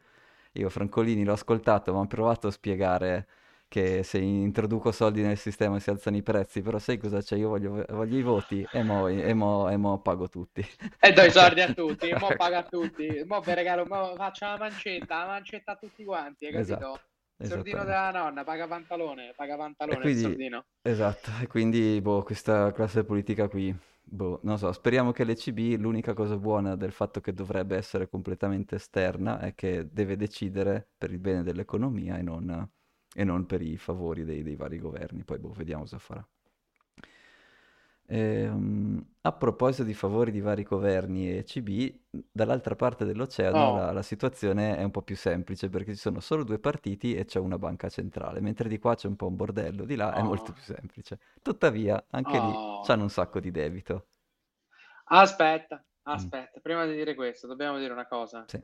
[0.52, 3.28] io Francolini l'ho ascoltato, ma ho provato a spiegare
[3.68, 7.36] che se introduco soldi nel sistema si alzano i prezzi, però sai cosa c'è?
[7.36, 10.64] Io voglio, voglio i voti e mo, e mo- e mo pago tutti.
[11.06, 14.44] E do i soldi a tutti, mo paga a tutti, mo vi regalo, mo faccio
[14.46, 16.88] la mancetta, la mancetta a tutti quanti, hai capito?
[16.88, 17.00] Esatto,
[17.36, 19.56] Il sordino della nonna, paga pantalone, paga
[19.88, 20.66] E pantalone il quindi, sordino.
[20.82, 26.12] esatto, e quindi, boh, questa classe politica qui, boh, non so, speriamo che l'ECB, l'unica
[26.14, 31.18] cosa buona del fatto che dovrebbe essere completamente esterna è che deve decidere per il
[31.20, 32.68] bene dell'economia e non,
[33.16, 36.28] e non per i favori dei, dei vari governi, poi, boh, vediamo cosa farà.
[38.08, 42.00] Ehm, a proposito di favori di vari governi e ECB,
[42.30, 46.20] dall'altra parte dell'oceano Oh, la, la situazione è un po' più semplice perché ci sono
[46.20, 49.36] solo due partiti e c'è una banca centrale, mentre di qua c'è un po' un
[49.36, 51.18] bordello, di là è molto oh, più semplice.
[51.42, 52.52] Tuttavia, anche lì
[52.82, 53.04] c'hanno oh.
[53.04, 54.06] un sacco di debito.
[55.08, 58.44] Aspetta, Mm, aspetta, prima di dire questo, dobbiamo dire una cosa.
[58.46, 58.62] sì.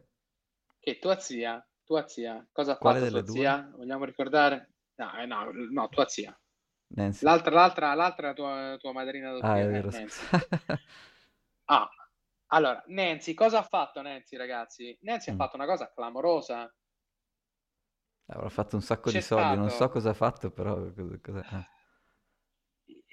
[0.79, 3.45] Che tua zia, tua zia, cosa ha Quale fatto delle tua due?
[3.45, 3.71] zia?
[3.77, 4.71] Vogliamo ricordare?
[4.95, 6.35] No, eh, no, no, tua zia.
[6.97, 7.25] Nancy.
[7.25, 10.27] L'altra, l'altra, l'altra è la tua, tua madrina Ah, è eh, vero, Nancy.
[11.67, 11.89] Ah,
[12.49, 14.97] allora, Nancy, cosa ha fatto Nancy, ragazzi?
[15.03, 15.39] Nancy ha Mm.
[15.39, 16.73] fatto una cosa clamorosa.
[18.27, 19.91] Avrà fatto un sacco di C'è soldi, non so stato...
[19.91, 21.67] cosa ha fatto, però cosa, cosa- ah.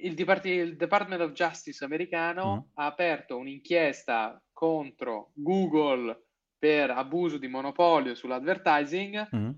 [0.02, 2.72] il, Depart- il Department of Justice americano Mm.
[2.76, 6.29] ha aperto un'inchiesta contro Google
[6.60, 9.50] per abuso di monopolio sull'advertising Mm.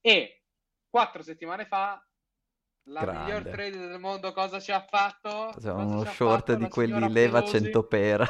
[0.00, 0.42] e
[0.88, 2.02] quattro settimane fa
[2.90, 3.20] la Grande.
[3.22, 5.52] miglior trader del mondo cosa ci ha fatto?
[5.60, 7.58] Cioè, uno short fatto di quelli leva Pelosi?
[7.64, 8.26] 100 pera.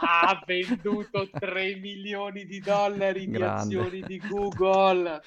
[0.00, 3.78] Ha venduto 3 milioni di dollari di Grande.
[3.78, 5.22] azioni di Google.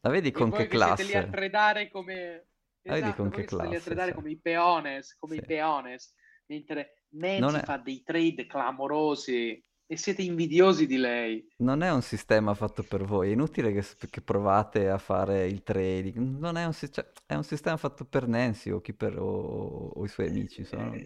[0.00, 1.30] La vedi con che che siete lì a classe?
[1.30, 2.46] tredare come...
[2.82, 4.14] La vedi Esatto, con che che siete lì a classe, sì.
[4.14, 5.40] come i peones, come Sì.
[5.40, 6.14] i peones,
[6.46, 11.46] mentre Nancy è- fa dei trade clamorosi e siete invidiosi di lei.
[11.56, 15.62] Non è un sistema fatto per voi, è inutile che, che provate a fare il
[15.62, 16.38] trading.
[16.38, 20.04] Non è un, cioè, è un sistema fatto per Nancy o, chi per- o- o
[20.04, 20.60] i suoi amici.
[20.60, 20.94] insomma.
[20.94, 21.04] Eh,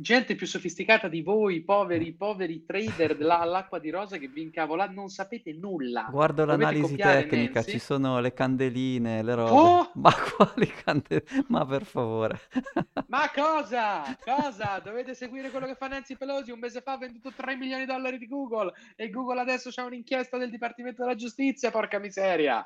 [0.00, 5.08] gente più sofisticata di voi, poveri, poveri trader all'acqua di rosa che vi incavolate, non
[5.08, 6.06] sapete nulla.
[6.10, 7.70] Guardo Dovete l'analisi tecnica, Nancy.
[7.72, 9.50] ci sono le candeline, le robe.
[9.50, 9.90] Oh!
[9.94, 11.44] Ma quali candeline?
[11.48, 12.40] Ma per favore.
[13.08, 14.16] Ma cosa?
[14.24, 14.80] Cosa?
[14.82, 16.52] Dovete seguire quello che fa Nancy Pelosi.
[16.52, 19.84] Un mese fa ha venduto 3 milioni di dollari di Google e Google adesso c'ha
[19.84, 22.64] un'inchiesta del Dipartimento della Giustizia, porca miseria.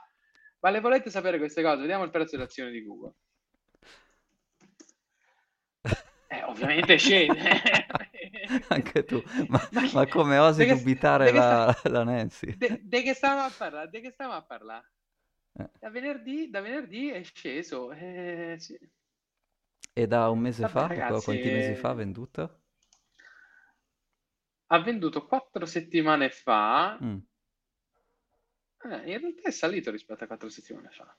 [0.61, 1.81] Ma le volete sapere queste cose?
[1.81, 3.14] Vediamo il prezzo dell'azione di Google.
[6.43, 7.41] Eh, ovviamente scende.
[8.69, 9.23] Anche tu.
[9.49, 9.61] Ma,
[9.93, 12.59] ma come osi De dubitare de la, sta- la Nancy?
[12.61, 13.91] De, de che stiamo a parlare?
[13.91, 14.93] De che stiamo a parlare?
[15.59, 15.69] Eh.
[15.79, 17.93] Da venerdì, da venerdì è sceso.
[17.93, 18.79] eh, sì.
[19.95, 20.89] E da un mese Vabbè, fa?
[20.89, 22.61] ragazzi, Quanti mesi fa ha venduto?
[24.73, 27.01] Ha venduto quattro settimane fa.
[27.01, 27.23] Mm.
[28.85, 31.17] Eh, in realtà è salito rispetto a quattro settimane fa.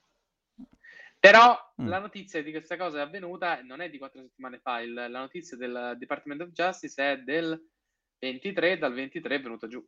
[1.30, 1.88] Però Mm.
[1.88, 5.08] la notizia di questa cosa è avvenuta non è di quattro settimane fa, il- la
[5.08, 7.60] notizia del Department of Justice è del
[8.18, 9.82] 23, dal 23 è venuta giù.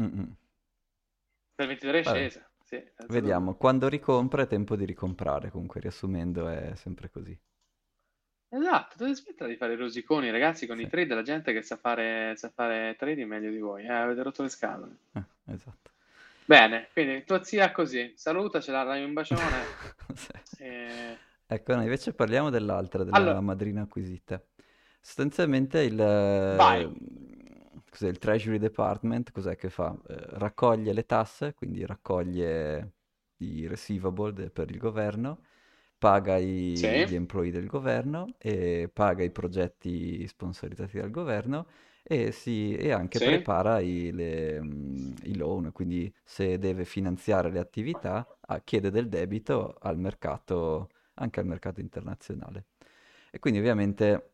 [0.00, 0.30] Mm, mm.
[1.56, 2.18] Dal 23 è Vabbè.
[2.18, 2.50] scesa.
[2.62, 7.36] Sì, Vediamo, quando ricompra è tempo di ricomprare, comunque riassumendo è sempre così.
[8.50, 10.84] Esatto, dovete smettere di fare i rosiconi, ragazzi, con Sì.
[10.84, 13.84] i trade, la gente che sa fare, sa fare trading meglio di voi.
[13.84, 14.96] Eh, avete rotto le scatole.
[15.14, 15.90] Eh, esatto.
[16.48, 19.40] Bene, quindi tua zia così, salutacela, dai un bacione.
[20.14, 20.62] Sì.
[20.62, 23.40] e- Ecco, no, invece parliamo dell'altra, della Allora.
[23.42, 24.42] madrina acquisita.
[24.98, 29.94] Sostanzialmente il, eh, il Treasury Department cos'è che fa?
[30.08, 32.92] Eh, raccoglie le tasse, quindi raccoglie
[33.38, 35.42] i receivable de- per il governo,
[35.98, 37.04] paga i- Sì.
[37.04, 41.66] gli employee del governo e paga i progetti sponsorizzati dal governo
[42.02, 43.24] e, si- e anche Sì.
[43.24, 49.08] prepara i, le, mm, i loan, quindi se deve finanziare le attività ah, chiede del
[49.08, 52.66] debito al mercato, anche al mercato internazionale.
[53.30, 54.32] E quindi ovviamente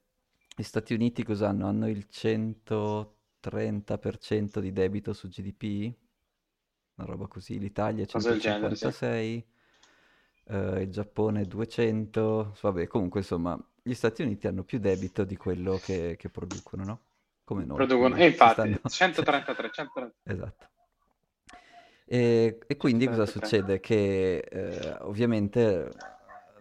[0.56, 1.66] gli Stati Uniti cosa hanno?
[1.66, 5.92] Hanno il 130% di debito su GDP,
[6.96, 8.88] una roba così, l'Italia Cosa del genere, sì.
[8.88, 9.44] 156,
[10.46, 15.78] eh, il Giappone 200, vabbè, comunque insomma, gli Stati Uniti hanno più debito di quello
[15.80, 17.00] che, che producono, no?
[17.44, 17.76] Come noi.
[17.76, 20.14] Producono, e ci infatti, stanno- 133, 133.
[20.24, 20.66] Esatto.
[22.06, 23.40] E, e quindi cosa 133.
[23.40, 23.80] succede?
[23.80, 25.90] Che eh, ovviamente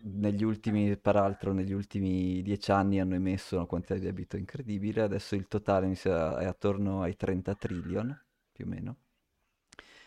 [0.04, 5.36] negli ultimi, peraltro negli ultimi dieci anni hanno emesso una quantità di debito incredibile, adesso
[5.36, 8.18] il totale è attorno ai 30 trillion,
[8.52, 8.98] più o meno.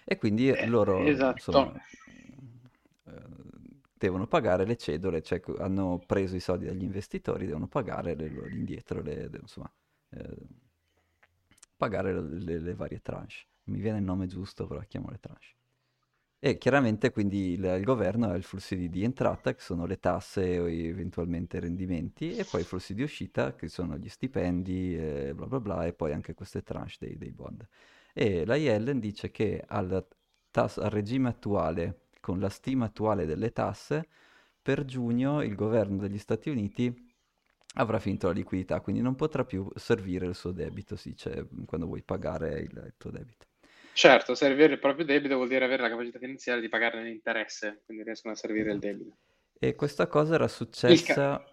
[0.04, 1.36] E quindi Eh, loro, esatto.
[1.36, 1.72] insomma,
[3.04, 3.12] eh,
[3.98, 9.00] devono pagare le cedole, cioè hanno preso i soldi dagli investitori, devono pagare le indietro,
[9.02, 9.70] le, insomma,
[10.10, 10.36] eh,
[11.76, 13.46] pagare le, le- le varie tranche.
[13.64, 15.54] Mi viene il nome giusto, però chiamo le tranche.
[16.38, 19.98] E chiaramente quindi il, il governo ha i flussi di, di entrata, che sono le
[19.98, 25.32] tasse o eventualmente rendimenti, e poi i flussi di uscita, che sono gli stipendi, e
[25.34, 27.66] bla bla bla, e poi anche queste tranche dei, dei bond.
[28.12, 30.06] E la Yellen dice che al,
[30.50, 34.06] tas- al regime attuale, con la stima attuale delle tasse,
[34.62, 37.05] per giugno il governo degli Stati Uniti
[37.76, 41.86] avrà finito la liquidità, quindi non potrà più servire il suo debito, si dice, quando
[41.86, 43.46] vuoi pagare il, il tuo debito.
[43.92, 48.04] Certo, servire il proprio debito vuol dire avere la capacità finanziaria di pagare l'interesse, quindi
[48.04, 49.16] riescono a servire il debito.
[49.58, 51.44] E questa cosa era successa,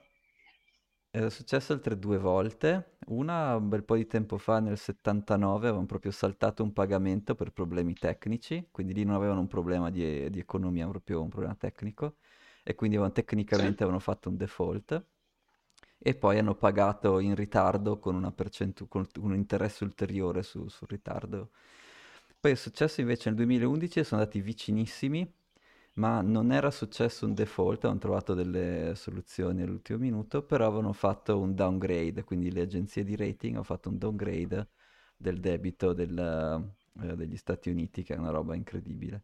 [1.10, 2.98] era successa altre due volte.
[3.08, 7.52] Una un bel po' di tempo fa, nel 79, avevano proprio saltato un pagamento per
[7.52, 12.18] problemi tecnici, quindi lì non avevano un problema di, di economia, proprio un problema tecnico,
[12.64, 13.84] e quindi avevano- tecnicamente Sì.
[13.84, 15.06] avevano fatto un default.
[16.06, 21.52] E poi hanno pagato in ritardo con percentu- con un interesse ulteriore su- sul ritardo.
[22.40, 25.32] Poi è successo invece nel 2011 e sono andati vicinissimi,
[25.94, 31.40] ma non era successo un default, hanno trovato delle soluzioni all'ultimo minuto, però avevano fatto
[31.40, 34.68] un downgrade, quindi le agenzie di rating hanno fatto un downgrade
[35.16, 36.18] del debito del,
[37.02, 39.24] eh, degli Stati Uniti, che è una roba incredibile.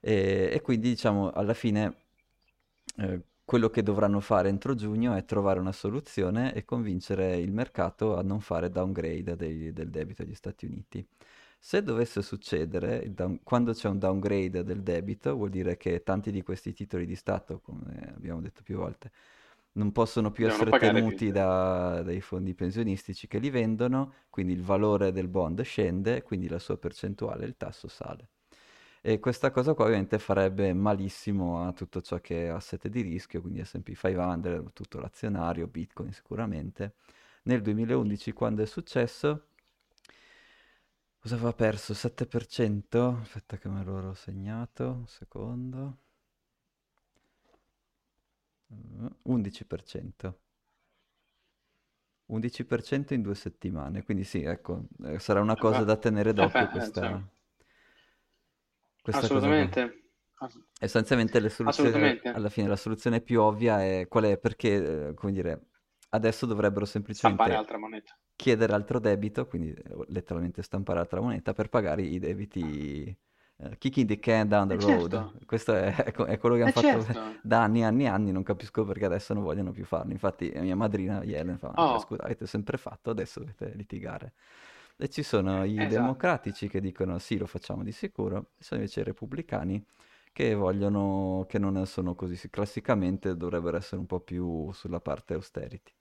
[0.00, 1.96] E, e quindi diciamo alla fine
[2.98, 3.20] eh,
[3.52, 8.22] quello che dovranno fare entro giugno è trovare una soluzione e convincere il mercato a
[8.22, 11.06] non fare downgrade dei, del debito agli Stati Uniti.
[11.58, 16.40] Se dovesse succedere, down, quando c'è un downgrade del debito, vuol dire che tanti di
[16.40, 19.10] questi titoli di Stato, come abbiamo detto più volte,
[19.72, 24.62] non possono più Devono essere tenuti da, dai fondi pensionistici che li vendono, quindi il
[24.62, 28.28] valore del bond scende, quindi la sua percentuale, il tasso sale.
[29.04, 33.40] E questa cosa qua ovviamente farebbe malissimo a tutto ciò che è asset di rischio,
[33.40, 36.94] quindi S&P 500, tutto l'azionario, Bitcoin sicuramente.
[37.42, 39.48] Nel 2011 quando è successo,
[41.18, 41.94] cosa aveva perso?
[41.94, 43.20] 7%?
[43.22, 45.98] Aspetta che me l'ho segnato, un secondo.
[49.24, 50.34] 11%.
[52.28, 57.00] 11% in due settimane, quindi sì, ecco, eh, sarà una cosa da tenere d'occhio questa,
[57.00, 57.30] questa
[59.10, 59.96] Assolutamente.
[60.80, 64.38] Essenzialmente le soluzioni, alla fine la soluzione più ovvia è qual è?
[64.38, 65.68] Perché, eh, come dire,
[66.10, 68.16] adesso dovrebbero semplicemente altra moneta.
[68.34, 73.16] chiedere altro debito, quindi eh, letteralmente stampare altra moneta per pagare i debiti
[73.56, 75.10] uh, kicking the can down the eh road.
[75.10, 75.38] Certo.
[75.46, 75.94] Questo è,
[76.26, 77.38] è, quello che hanno eh fatto certo.
[77.42, 80.12] da anni e anni e anni, non capisco perché adesso non vogliono più farlo.
[80.12, 81.98] Infatti mia madrina Yellen fa, oh.
[82.00, 84.32] scusa, avete sempre fatto, adesso dovete litigare.
[85.02, 85.88] E ci sono i esatto.
[85.88, 89.84] democratici che dicono sì, lo facciamo di sicuro, e sono invece i repubblicani
[90.32, 95.92] che vogliono, che non sono così, classicamente dovrebbero essere un po' più sulla parte austerity.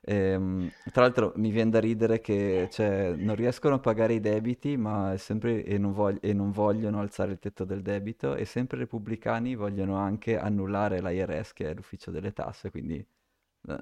[0.00, 4.20] E, ehm, tra l'altro mi viene da ridere che cioè, non riescono a pagare i
[4.20, 8.44] debiti ma sempre, e, non vog- e, non vogliono alzare il tetto del debito e
[8.44, 13.04] sempre i repubblicani vogliono anche annullare l'IRS che è l'ufficio delle tasse, quindi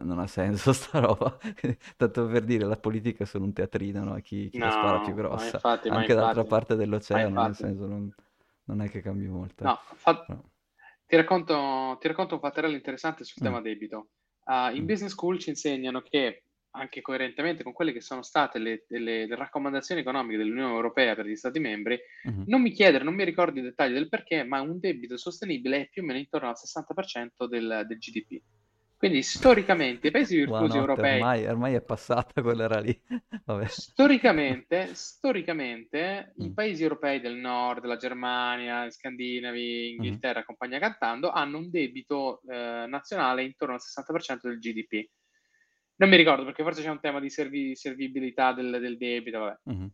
[0.01, 1.37] non ha senso sta roba.
[1.97, 4.15] Tanto per dire, la politica è solo un teatrino, no?
[4.21, 5.57] Chi, chi no, la spara più grossa.
[5.57, 8.13] Infatti, Anche dall'altra parte dell'oceano, nel senso, non,
[8.65, 9.65] non, è che cambi molto.
[9.65, 10.25] No, fa...
[10.29, 10.51] no.
[11.07, 13.45] Ti, racconto, ti, racconto, un fatterello interessante sul mm.
[13.45, 14.09] tema debito.
[14.45, 14.87] Uh, in mm.
[14.87, 19.37] business school ci insegnano che, anche coerentemente con quelle che sono state le, le, le
[19.37, 22.45] raccomandazioni economiche dell'Unione Europea per gli Stati membri, mm-hmm.
[22.47, 25.89] non mi chiedere, non mi ricordo i dettagli del perché, ma un debito sostenibile è
[25.91, 28.43] più o meno intorno al 60% del, del GDP.
[29.03, 31.15] Quindi storicamente i paesi virtuosi europei...
[31.19, 32.97] Ormai, ormai, è passata quella era lì.
[33.67, 36.45] storicamente, storicamente mm.
[36.45, 39.95] i paesi europei del nord, la Germania, Scandinavi, mm-hmm.
[39.95, 40.45] Inghilterra, mm.
[40.45, 45.11] compagnia cantando, hanno un debito eh, nazionale intorno al 60% del GDP.
[45.97, 49.59] Non mi ricordo perché forse c'è un tema di servi- servibilità del, del debito.
[49.69, 49.87] Mm-hmm.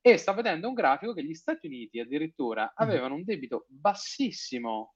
[0.00, 2.90] E sto vedendo un grafico che gli Stati Uniti addirittura mm-hmm.
[2.90, 4.92] avevano un debito bassissimo.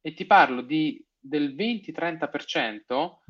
[0.00, 2.80] E ti parlo di del 20-30%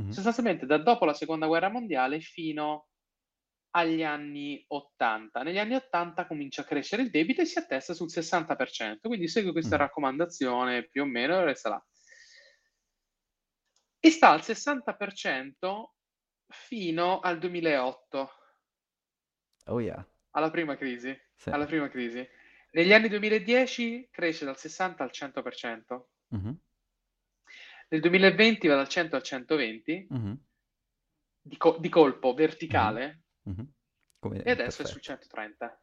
[0.00, 0.10] mm-hmm.
[0.10, 2.86] sostanzialmente da dopo la seconda guerra mondiale fino
[3.74, 5.42] agli anni 80.
[5.42, 9.52] Negli anni 80 comincia a crescere il debito e si attesta sul 60%, quindi segue
[9.52, 9.78] questa mm.
[9.78, 11.86] raccomandazione più o meno e resta là.
[13.98, 15.84] E sta al 60%
[16.48, 18.30] fino al 2008.
[19.66, 20.04] Oh yeah.
[20.30, 21.16] Alla prima crisi.
[21.34, 21.50] Sì.
[21.50, 22.26] Alla prima crisi.
[22.72, 26.02] Negli anni 2010 cresce dal 60 al 100%.
[26.34, 26.52] Mm-hmm.
[27.92, 30.32] Nel 2020 va dal 100 al 120 mm-hmm.
[31.42, 33.66] di, co- di, colpo verticale mm-hmm.
[34.44, 34.82] e adesso perfetto.
[34.82, 35.82] è sul 130.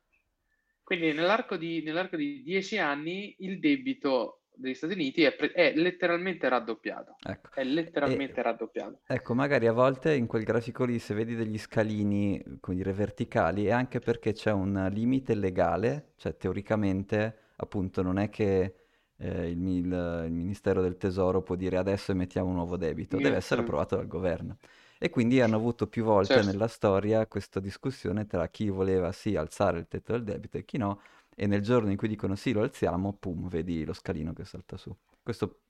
[0.81, 5.71] Quindi nell'arco di, nell'arco di 10 anni il debito degli Stati Uniti è, pre- è
[5.75, 7.15] letteralmente raddoppiato.
[7.21, 7.49] Ecco.
[7.53, 9.01] È letteralmente e, raddoppiato.
[9.05, 13.65] Ecco, magari a volte in quel grafico lì, se vedi degli scalini, come dire, verticali,
[13.65, 18.87] è anche perché c'è un limite legale, cioè teoricamente, appunto, non è che
[19.19, 23.37] eh, il, il, il, Ministero del Tesoro può dire adesso emettiamo un nuovo debito, deve
[23.37, 24.57] essere approvato dal governo.
[24.97, 26.51] E quindi hanno avuto più volte certo.
[26.51, 30.77] nella storia questa discussione tra chi voleva sì alzare il tetto del debito e chi
[30.77, 31.01] no,
[31.35, 34.75] e nel giorno in cui dicono sì lo alziamo, pum, vedi lo scalino che salta
[34.75, 34.93] su.
[35.21, 35.61] Questo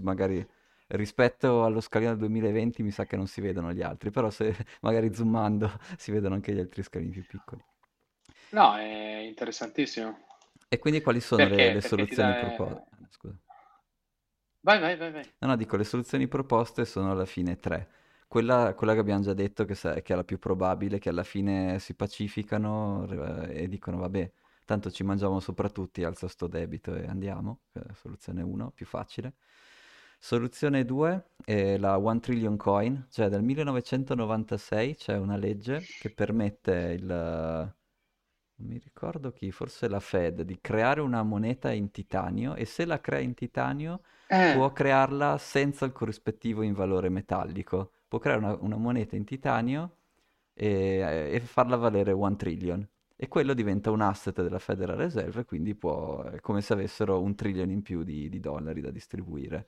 [0.00, 0.44] magari
[0.88, 4.54] rispetto allo scalino del 2020 mi sa che non si vedono gli altri, però se
[4.82, 7.62] magari zoomando si vedono anche gli altri scalini più piccoli.
[8.50, 10.18] No, è interessantissimo.
[10.68, 11.66] E quindi quali sono perché?
[11.66, 12.38] le, le soluzioni dà...
[12.38, 12.84] proposte?
[13.10, 13.38] Scusa.
[14.60, 15.32] Vai, vai, vai, vai.
[15.38, 17.88] No, no, dico, le soluzioni proposte sono alla fine tre.
[18.26, 21.78] Quella, quella che abbiamo già detto che, che, è la più probabile, che alla fine
[21.78, 23.06] si pacificano
[23.46, 24.32] eh, e dicono, vabbè,
[24.64, 27.60] tanto ci mangiamo sopra tutti, alza sto debito e andiamo.
[27.94, 29.34] Soluzione 1, più facile.
[30.18, 36.96] Soluzione 2 è la One Trillion Coin, cioè dal 1996 c'è una legge che permette
[36.98, 37.74] il
[38.56, 42.84] non mi ricordo chi, forse la Fed, di creare una moneta in titanio e se
[42.84, 44.52] la crea in titanio eh.
[44.54, 47.92] può crearla senza il corrispettivo in valore metallico.
[48.06, 49.96] Può creare una, una moneta in titanio
[50.52, 52.88] e, e, farla valere one trillion.
[53.16, 57.34] E quello diventa un asset della Federal Reserve, quindi può, è come se avessero un
[57.34, 59.66] trillion in più di, di dollari da distribuire.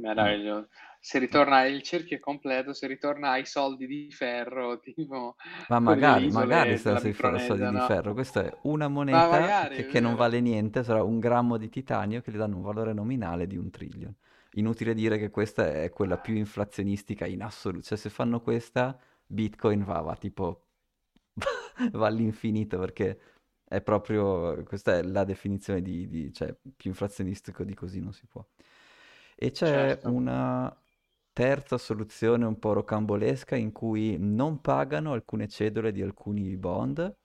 [0.00, 0.68] Meraviglioso.
[1.00, 5.36] Si ritorna, il cerchio completo, si ritorna ai soldi di ferro, tipo
[5.66, 7.80] Ma magari, magari della sui soldi Micronesia, di no?
[7.80, 8.14] ferro.
[8.14, 10.16] Questa è una moneta magari, che, che non vero.
[10.16, 13.70] vale niente, sarà un grammo di titanio che gli danno un valore nominale di un
[13.70, 14.14] trillion.
[14.52, 17.84] Inutile dire che questa è quella più inflazionistica in assoluto.
[17.84, 20.64] Cioè, se fanno questa, Bitcoin va, va tipo
[21.92, 23.20] va all'infinito perché
[23.64, 28.26] è proprio, questa è la definizione di, di- cioè, più inflazionistico di così non si
[28.26, 28.44] può.
[29.40, 30.02] E c'è Certo.
[30.02, 30.76] una
[31.32, 37.16] terza soluzione un po' rocambolesca in cui non pagano alcune cedole di alcuni bond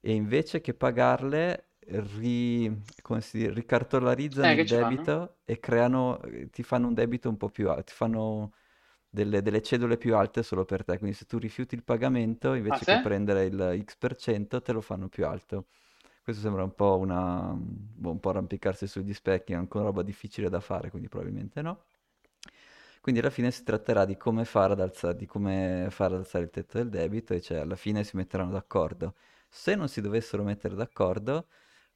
[0.00, 5.08] e invece che pagarle ri- dice, ricartolarizzano Eh, il ci fanno?
[5.08, 8.52] debito e creano, ti fanno un debito un po' più alto, ti fanno
[9.08, 10.98] delle, delle cedole più alte solo per te.
[10.98, 12.94] Quindi se tu rifiuti il pagamento, Ah, invece sì?
[12.94, 15.68] che prendere il X per cento, te lo fanno più alto.
[16.24, 20.48] Questo sembra un po' una, boh, un po' arrampicarsi sugli specchi, è ancora roba difficile
[20.48, 21.84] da fare, quindi probabilmente no.
[23.00, 26.78] Quindi alla fine si tratterà di come fare ad come fare ad alzare il tetto
[26.78, 29.14] del debito e cioè alla fine si metteranno d'accordo.
[29.48, 31.48] Se non si dovessero mettere d'accordo,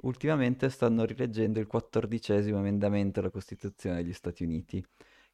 [0.02, 4.84] ultimamente stanno rileggendo il quattordicesimo emendamento alla Costituzione degli Stati Uniti,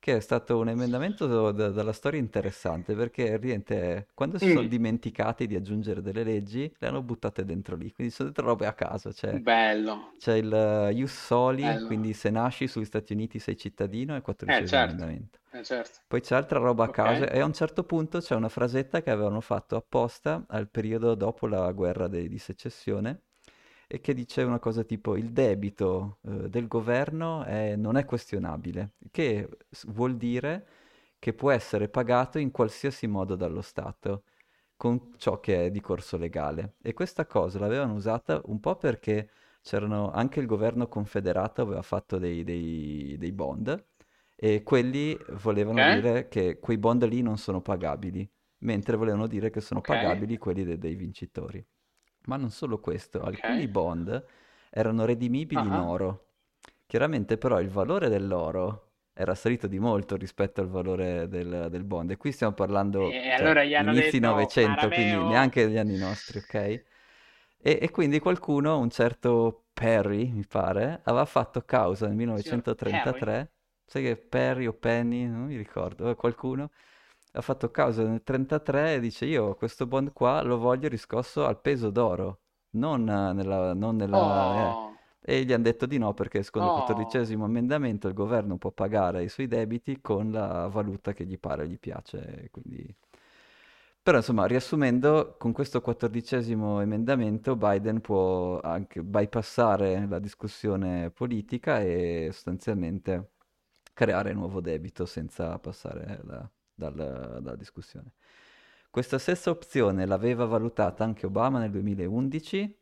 [0.05, 4.69] che è stato un emendamento da- dalla storia interessante perché niente, quando si sono Mm,
[4.69, 8.75] dimenticati di aggiungere delle leggi, le hanno buttate dentro lì, quindi sono dentro robe a
[8.75, 11.83] caso, cioè bello, c'è il Ius Soli, bello.
[11.83, 15.39] quindi se nasci sugli Stati Uniti sei cittadino, è il Eh, quattordicesimo certo, emendamento.
[15.53, 15.99] eh, certo.
[16.07, 17.29] Poi c'è altra roba a caso Ok.
[17.29, 21.47] e a un certo punto c'è una frasetta che avevano fatto apposta al periodo dopo
[21.47, 23.23] la guerra de- di secessione
[23.87, 28.95] e che dice una cosa tipo il debito eh, del governo è- non è questionabile,
[29.11, 29.49] che
[29.87, 30.67] vuol dire
[31.19, 34.25] che può essere pagato in qualsiasi modo dallo Stato
[34.77, 36.75] con ciò che è di corso legale.
[36.83, 39.31] E questa cosa l'avevano usata un po' perché
[39.63, 43.87] c'erano anche il governo confederato aveva fatto dei, dei- dei bond
[44.37, 48.29] e quelli volevano dire che quei bond lì non sono pagabili,
[48.59, 51.65] mentre volevano dire che sono ok, pagabili quelli de- dei vincitori.
[52.27, 53.45] Ma non solo questo, ok.
[53.45, 54.25] alcuni bond
[54.71, 56.29] erano redimibili Ah, in oro.
[56.87, 62.11] Chiaramente però il valore dell'oro era salito di molto rispetto al valore del, del bond.
[62.11, 65.97] E qui stiamo parlando, E cioè, allora inizi detto, Novecento, quindi Marameo, neanche degli anni
[65.97, 66.55] nostri, ok?
[66.55, 73.35] E, e quindi qualcuno, un certo Perry, mi pare, aveva fatto causa nel signor Perry,
[73.35, 73.53] 1933,
[73.85, 76.71] sai che Perry o Penny, non mi ricordo, eh, qualcuno
[77.37, 81.61] ha fatto causa nel 1933 e dice io questo bond qua lo voglio riscosso al
[81.61, 83.75] peso d'oro, non eh, nella...
[83.75, 84.63] Non nella eh.
[84.63, 88.57] oh, E gli hanno detto di no perché secondo il oh, quattordicesimo emendamento il governo
[88.57, 92.95] può pagare i suoi debiti con la valuta che gli pare, gli piace, quindi...
[94.03, 102.29] Però insomma, riassumendo, con questo quattordicesimo emendamento Biden può anche bypassare la discussione politica e
[102.31, 103.33] sostanzialmente
[103.95, 108.13] creare nuovo debito senza passare la- dal- dalla discussione.
[108.91, 112.77] Questa stessa opzione l'aveva valutata anche Obama nel 2011,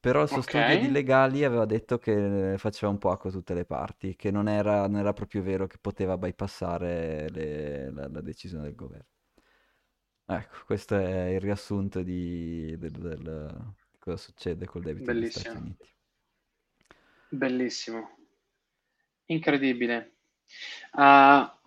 [0.00, 0.42] però il suo ok.
[0.42, 4.48] studio di legali aveva detto che faceva un po' acqua tutte le parti, che non
[4.48, 9.06] era, non era proprio vero che poteva bypassare le- la, la decisione del governo.
[10.28, 15.56] Ecco, questo è il riassunto di, del- del- cosa succede col debito degli Stati Bellissimo,
[15.56, 15.88] Uniti.
[17.30, 18.10] bellissimo,
[19.26, 20.12] incredibile.
[20.92, 21.58] Ah,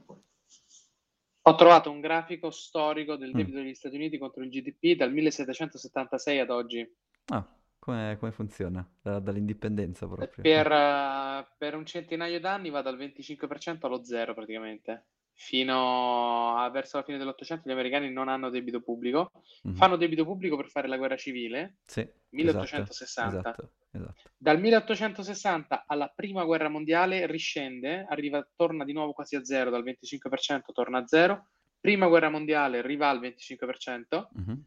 [1.42, 3.36] ho trovato un grafico storico del Mm.
[3.38, 6.88] debito degli Stati Uniti contro il GDP dal 1776 ad oggi.
[7.28, 7.46] Ah,
[7.80, 8.88] come, come funziona?
[9.02, 10.44] Da- dall'indipendenza proprio.
[10.44, 15.06] Per, eh, per un centinaio d'anni va dal 25% allo zero praticamente.
[15.42, 19.32] Fino a verso la fine dell'Ottocento gli americani non hanno debito pubblico.
[19.64, 19.74] Mhm.
[19.76, 23.38] Fanno debito pubblico per fare la guerra civile, Sì, esatto, 1860.
[23.40, 24.30] esatto, esatto.
[24.36, 29.82] Dal 1860 alla prima guerra mondiale riscende, arriva, torna di nuovo quasi a zero, dal
[29.84, 31.48] 25% torna a zero.
[31.80, 34.28] Prima guerra mondiale arriva al 25%.
[34.34, 34.66] Mhm.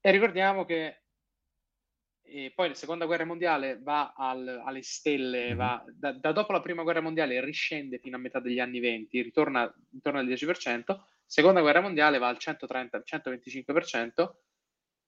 [0.00, 1.02] E ricordiamo che
[2.28, 5.56] e poi la seconda guerra mondiale va al- alle stelle, Mhm.
[5.56, 9.20] va, da, da dopo la prima guerra mondiale riscende fino a metà degli anni 20,
[9.22, 14.42] ritorna intorno al 10%, seconda guerra mondiale va al 130, 125%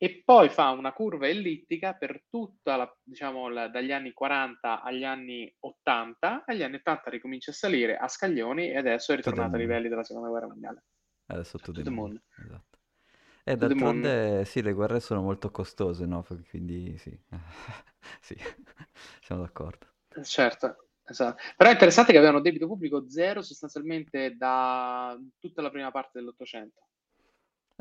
[0.02, 5.04] e poi fa una curva ellittica per tutta la, diciamo, la- dagli anni 40 agli
[5.04, 9.60] anni 80, agli anni 80 ricomincia a salire a scaglioni e adesso è ritornato ai
[9.60, 10.84] livelli della seconda guerra mondiale.
[11.26, 12.22] Adesso to To the the moon, moon.
[12.46, 12.69] esatto.
[13.44, 14.00] E moon.
[14.02, 16.24] d'altronde sì, le guerre sono molto costose, no?
[16.48, 17.18] Quindi sì,
[18.20, 18.36] sì,
[19.22, 19.86] siamo d'accordo.
[20.24, 21.42] Certo, esatto.
[21.56, 26.86] Però è interessante che avevano debito pubblico zero sostanzialmente da tutta la prima parte dell'Ottocento.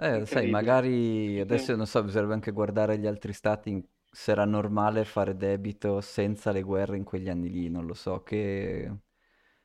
[0.01, 4.45] Eh, sai, magari adesso non so, bisognerebbe anche guardare gli altri stati in- se era
[4.45, 8.89] normale fare debito senza le guerre in quegli anni lì, non lo so, che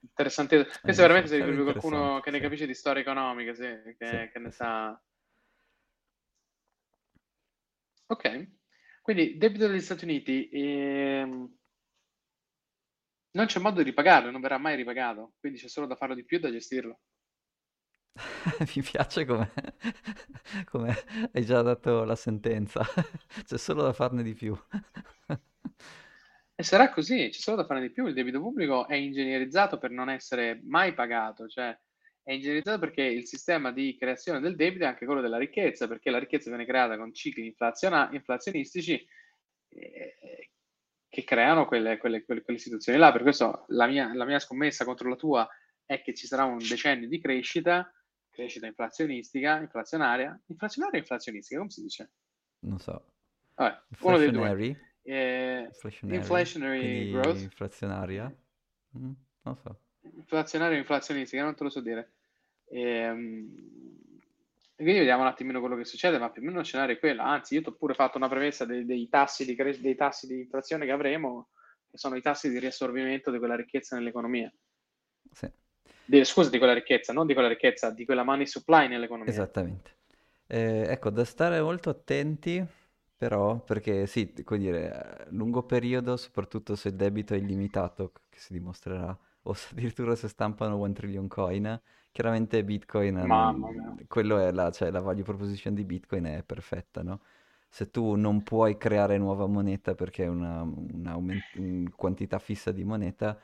[0.00, 0.66] Interessante.
[0.82, 3.64] Questo Eh, veramente servirebbe qualcuno che ne capisce di storia economica, sì,
[4.02, 4.66] Sì, che, che ne sì, sì.
[8.06, 8.50] Ok,
[9.02, 11.56] quindi debito degli Stati Uniti ehm,
[13.32, 16.24] non c'è modo di ripagarlo, non verrà mai ripagato, quindi c'è solo da farlo di
[16.24, 17.00] più e da gestirlo.
[18.76, 19.52] Mi piace come
[20.70, 20.94] come
[21.32, 22.82] hai già dato la sentenza.
[23.44, 24.56] C'è solo da farne di più.
[26.56, 28.06] E sarà così, c'è solo da fare di più.
[28.06, 31.76] Il debito pubblico è ingegnerizzato per non essere mai pagato, cioè
[32.24, 36.10] è ingegnerizzato perché il sistema di creazione del debito è anche quello della ricchezza, perché
[36.10, 39.06] la ricchezza viene creata con cicli inflaziona- inflazionistici
[39.68, 40.50] eh,
[41.06, 43.12] che creano quelle, quelle, quelle, quelle situazioni là.
[43.12, 45.48] Per questo la mia, la mia scommessa contro la tua
[45.84, 47.92] è che ci sarà un decennio di crescita,
[48.30, 52.10] crescita inflazionistica, inflazionaria, inflazionaria o inflazionistica, come si dice?
[52.60, 53.12] Non so.
[53.54, 54.48] Vabbè, uno dei due.
[54.48, 54.78] Inflationary?
[55.02, 57.10] Eh, Inflationary?
[57.10, 57.40] growth.
[57.40, 58.34] inflazionaria?
[58.96, 59.12] Mm,
[59.42, 59.78] non so.
[60.00, 62.13] Inflazionaria o inflazionistica, non te lo so dire.
[62.74, 63.72] Ehm,
[64.76, 66.98] E, quindi vediamo un attimino quello che succede, ma più o meno lo scenario è
[66.98, 67.22] quello.
[67.22, 70.26] Anzi, io ti ho pure fatto una premessa dei, dei tassi di cres- dei tassi
[70.26, 71.50] di inflazione che avremo,
[71.88, 74.52] che sono i tassi di riassorbimento di quella ricchezza nell'economia.
[75.32, 75.48] Sì.
[76.06, 79.32] Di- scusa, di quella ricchezza, non di quella ricchezza, di quella money supply nell'economia.
[79.32, 79.92] Esattamente.
[80.48, 82.64] Eh, ecco, da stare molto attenti,
[83.16, 88.38] però, perché sì, come dire, a lungo periodo, soprattutto se il debito è illimitato, che
[88.38, 91.80] si dimostrerà, o se addirittura se stampano one trillion coin,
[92.12, 93.90] chiaramente Bitcoin, Mamma mia.
[93.94, 97.22] non- quello è la, cioè, la value proposition di Bitcoin è perfetta, no?
[97.68, 102.70] Se tu non puoi creare nuova moneta perché è una, una aumen- un quantità fissa
[102.72, 103.38] di moneta,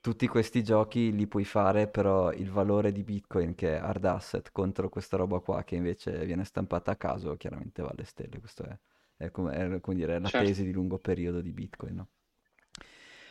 [0.00, 4.50] tutti questi giochi li puoi fare, però il valore di Bitcoin, che è hard asset,
[4.52, 8.38] contro questa roba qua che invece viene stampata a caso, chiaramente va alle stelle.
[8.38, 8.78] Questo è,
[9.16, 12.08] è come, è, come dire, è la Certo, tesi di lungo periodo di Bitcoin, no?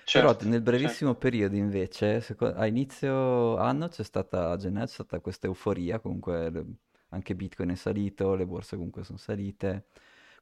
[0.10, 1.02] Però certo, nel certo.
[1.02, 6.66] brevissimo periodo invece, a inizio anno c'è stata, a gennaio c'è stata questa euforia, comunque
[7.10, 9.88] anche Bitcoin è salito, le borse comunque sono salite.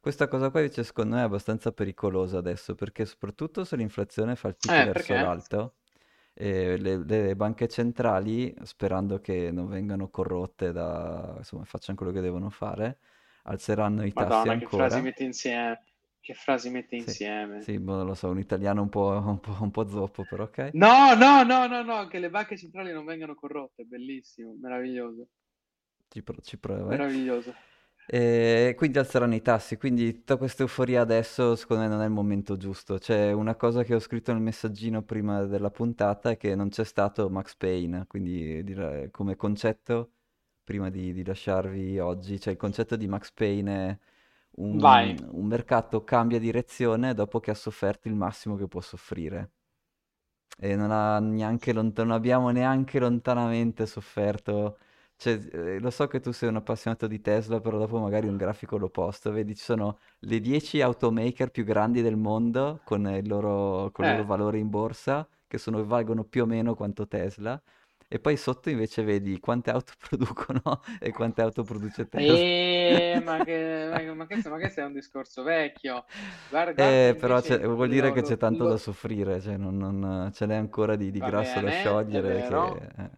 [0.00, 4.48] Questa cosa qua invece secondo me è abbastanza pericolosa adesso, perché soprattutto se l'inflazione fa
[4.48, 5.16] il tic Eh, verso perché?
[5.16, 5.76] l'alto,
[6.34, 12.20] e le, le banche centrali, sperando che non vengano corrotte da, insomma, facciano quello che
[12.20, 12.98] devono fare,
[13.44, 15.02] alzeranno i tassi Madonna, che frasi ancora.
[15.02, 15.84] mette insieme.
[16.24, 17.56] Che frasi mette Sì, insieme.
[17.56, 20.44] sì, boh, non lo so, un italiano un po', un po', un po' zoppo, però
[20.44, 20.76] ok.
[20.82, 25.28] No, no, no, no, no, che le banche centrali non vengano corrotte, bellissimo, meraviglioso,
[26.08, 27.02] Ci, pro- ci provo, eh.
[27.02, 27.54] meraviglioso.
[28.06, 32.10] E quindi alzeranno i tassi, quindi tutta questa euforia adesso secondo me non è il
[32.10, 32.98] momento giusto.
[32.98, 36.84] C'è una cosa che ho scritto nel messaggino prima della puntata è che non c'è
[36.84, 40.12] stato Max Payne, quindi dire- come concetto,
[40.62, 43.98] prima di, di lasciarvi oggi, cioè il concetto di Max Payne è
[44.56, 49.50] un, un mercato cambia direzione dopo che ha sofferto il massimo che può soffrire.
[50.56, 54.78] E non ha neanche lont- non abbiamo neanche lontanamente sofferto.
[55.16, 58.36] Cioè, eh, lo so che tu sei un appassionato di Tesla, però dopo magari un
[58.36, 63.26] grafico lo posto, vedi, ci sono le 10 automaker più grandi del mondo con il
[63.28, 67.06] loro, con il loro Eh, valore in borsa, che sono, valgono più o meno quanto
[67.08, 67.60] Tesla,
[68.08, 72.34] e poi sotto invece vedi quante auto producono e quante auto produce Tesla.
[72.34, 76.04] eh, ma, che, ma, ma questo, ma è un discorso vecchio.
[76.48, 79.76] Guarda, Eh, però vuol dire lo, che c'è lo, tanto da lo- soffrire, cioè non,
[79.76, 82.40] non- ce n'è ancora di, di grasso da bene, è sciogliere che...
[82.40, 83.10] vero, eh.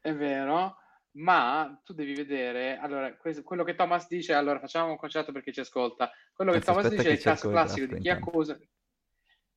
[0.00, 0.76] è vero,
[1.12, 5.42] ma tu devi vedere, allora, questo- quello che Thomas dice, allora facciamo un concetto per
[5.42, 8.08] chi ci ascolta, quello che Anzi, Thomas dice è che il caso classico di chi
[8.08, 8.30] intanto.
[8.30, 8.58] accusa...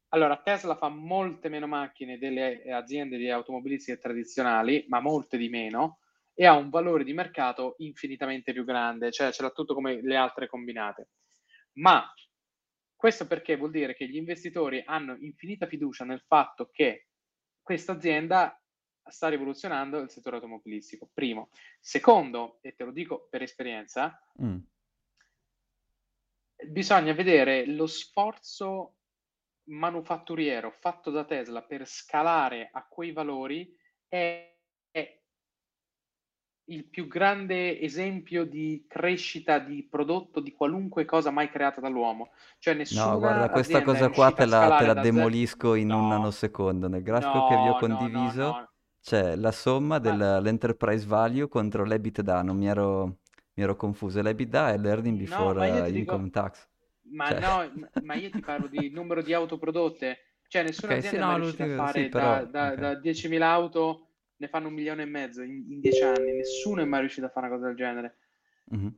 [0.09, 5.99] Allora, Tesla fa molte meno macchine delle aziende di automobilistiche tradizionali, ma molte di meno,
[6.33, 10.15] e ha un valore di mercato infinitamente più grande, cioè ce l'ha tutto come le
[10.15, 11.09] altre combinate.
[11.73, 12.09] Ma
[12.95, 17.07] questo perché vuol dire che gli investitori hanno infinita fiducia nel fatto che
[17.61, 18.59] questa azienda
[19.09, 21.09] sta rivoluzionando il settore automobilistico.
[21.13, 21.49] Primo.
[21.79, 24.57] Secondo, e te lo dico per esperienza, Mm.
[26.69, 28.96] bisogna vedere lo sforzo
[29.67, 33.75] manufatturiero fatto da Tesla per scalare a quei valori
[34.07, 34.55] è,
[34.91, 35.21] è
[36.69, 42.31] il più grande esempio di crescita di prodotto di qualunque cosa mai creata dall'uomo.
[42.59, 45.29] Cioè No, nessuna guarda, questa cosa qua te la, te la da zero.
[45.29, 46.87] demolisco in un No, nanosecondo.
[46.87, 48.71] Nel grafico che vi ho no, no, no, condiviso no.
[49.01, 53.17] c'è la somma Ma dell'enterprise value contro l'EBITDA, non mi ero,
[53.55, 54.21] mi ero confuso.
[54.21, 56.65] L'EBITDA è l'earning no, before eh, income dico, tax.
[57.11, 60.19] Ma Cioè, no, ma- io ti parlo di numero di auto prodotte.
[60.47, 62.45] Cioè nessuna ok, sì, azienda è mai no, riuscita a l'ultimo, sì, fare però, da,
[62.45, 62.77] da, ok.
[62.77, 66.33] da 10.000 auto ne fanno un milione e mezzo in, in 10 anni.
[66.33, 68.17] Nessuno è mai riuscito a fare una cosa del genere.
[68.71, 68.89] Mhm,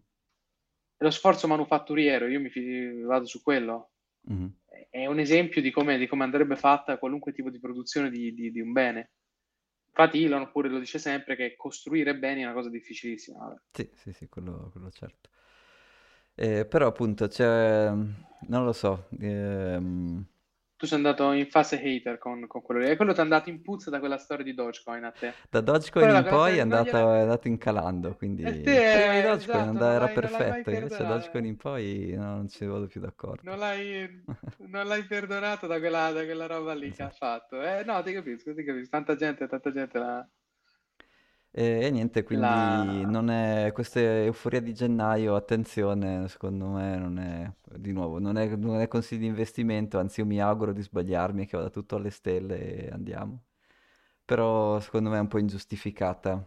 [0.97, 3.91] E lo sforzo manufatturiero, io mi vado su quello,
[4.27, 4.49] mhm.
[4.89, 8.51] è un esempio di come, di come andrebbe fatta qualunque tipo di produzione di, di-
[8.51, 9.11] di un bene.
[9.87, 13.59] Infatti Elon pure lo dice sempre che costruire beni è una cosa difficilissima.
[13.71, 15.29] Sì, sì, sì, quello, quello certo.
[16.41, 20.25] Eh, però appunto c'è, non lo so, ehm,
[20.77, 22.89] Tu sei andato in fase hater con, con quello lì.
[22.89, 25.41] E quello ti è andato in puzza da quella storia di Dogecoin a te.
[25.49, 27.17] da Dogecoin è in poi è andato, gliela...
[27.17, 31.03] è andato incalando, quindi E prima di te, Dogecoin esatto, and- non era perfetto, invece
[31.03, 33.43] da Dogecoin in poi no, non ci vado più d'accordo.
[33.43, 34.27] Non l'hai,
[34.67, 37.17] non l'hai perdonato da quella, da quella roba lì che ha Esatto.
[37.17, 37.61] fatto.
[37.61, 38.89] Eh, no, ti capisco, ti capisco.
[38.89, 40.29] Tanta gente, tanta gente la...
[41.51, 42.83] E, e niente, quindi la...
[42.83, 48.55] non è, questa euforia di gennaio, attenzione, secondo me non è, di nuovo, non è,
[48.55, 52.11] non è consiglio di investimento, anzi io mi auguro di sbagliarmi che vada tutto alle
[52.11, 53.43] stelle e andiamo.
[54.25, 56.45] Però secondo me è un po' ingiustificata,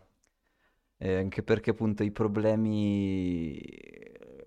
[0.99, 3.59] eh, anche perché appunto i problemi,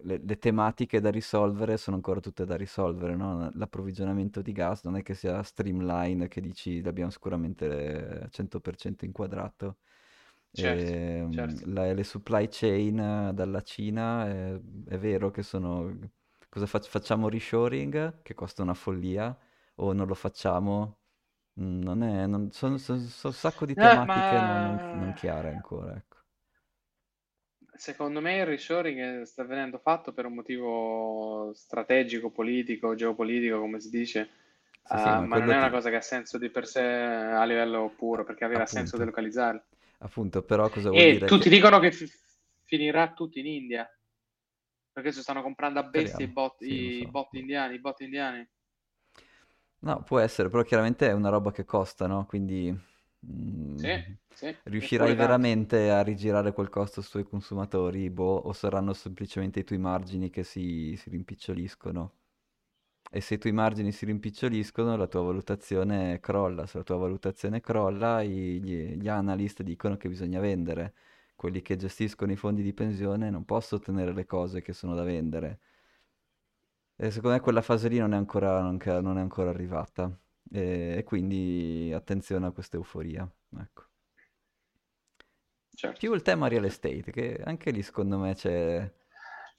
[0.04, 3.50] le, le tematiche da risolvere sono ancora tutte da risolvere, no?
[3.54, 9.78] L'approvvigionamento di gas non è che sia streamline, che dici l'abbiamo sicuramente 100% inquadrato.
[10.56, 10.98] Certo,
[11.28, 11.70] Ehm, certo.
[11.74, 14.54] la- le supply chain eh, dalla Cina è,
[14.88, 15.98] è vero che sono...
[16.50, 19.38] Cosa fac- facciamo reshoring, che costa una follia,
[19.76, 21.00] o non lo facciamo?
[21.62, 25.14] Mm, Non è, non- sono, sono- sono un sacco di Eh, tematiche non, non- non
[25.14, 26.18] ma chiare ancora, ecco.
[27.78, 33.90] secondo me il reshoring sta venendo fatto per un motivo strategico, politico, geopolitico, come si
[33.90, 34.30] dice,
[34.84, 35.70] Sì, sì, eh, ma ma non è una ti...
[35.70, 39.62] cosa che ha senso di per sé a livello puro, perché aveva senso Appunto, delocalizzarli.
[40.06, 41.50] Appunto, però cosa vuol E dire tutti che...
[41.50, 42.10] dicono che fi-
[42.64, 43.88] finirà tutto in India,
[44.92, 47.12] perché si stanno comprando a bestia i bot, sì, i so.
[47.12, 48.48] bot indiani, i bot indiani.
[49.80, 52.26] No, può essere, però chiaramente è una roba che costa, no?
[52.26, 52.76] Quindi
[53.26, 53.90] mm, Sì,
[54.34, 59.78] sì, riuscirai veramente a rigirare quel costo sui consumatori, boh, o saranno semplicemente i tuoi
[59.80, 62.12] margini che si, si rimpiccioliscono?
[63.16, 66.66] E se i tuoi margini si rimpiccioliscono, la tua valutazione crolla.
[66.68, 70.94] Se la tua valutazione crolla, i- gli, gli analyst dicono che bisogna vendere.
[71.34, 75.04] Quelli che gestiscono i fondi di pensione non possono ottenere le cose che sono da
[75.04, 75.60] vendere.
[76.98, 80.10] E secondo me quella fase lì non è ancora, non ca- non è ancora arrivata.
[80.52, 83.30] E, e quindi attenzione a questa euforia.
[83.60, 83.84] Ecco.
[85.74, 85.98] Certo.
[86.00, 88.92] Più il tema real estate, che anche lì secondo me c'è...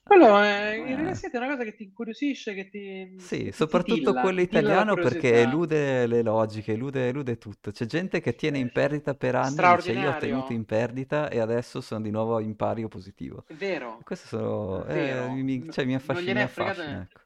[0.07, 3.97] Quello è, in eh, realtà è una cosa che ti incuriosisce, che ti, Sì, soprattutto
[3.97, 7.73] titilla, quello italiano perché elude le logiche, elude, elude tutto.
[7.73, 11.41] C'è gente che tiene in perdita per anni dice io ho tenuto in perdita e
[11.41, 13.45] adesso sono di nuovo in pari o positivo.
[13.49, 15.33] è vero, questo sono, è eh, vero.
[15.33, 17.21] mi, N- cioè, mi affascina, mi è affascina, ecco.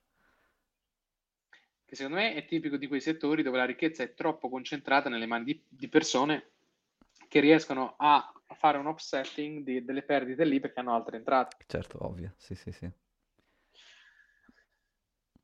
[1.84, 5.26] Che secondo me è tipico di quei settori dove la ricchezza è troppo concentrata nelle
[5.26, 6.52] mani di, di persone
[7.28, 11.56] che riescono a fare un offsetting di- delle perdite lì perché hanno altre entrate.
[11.66, 12.90] Certo, ovvio, sì, sì, sì.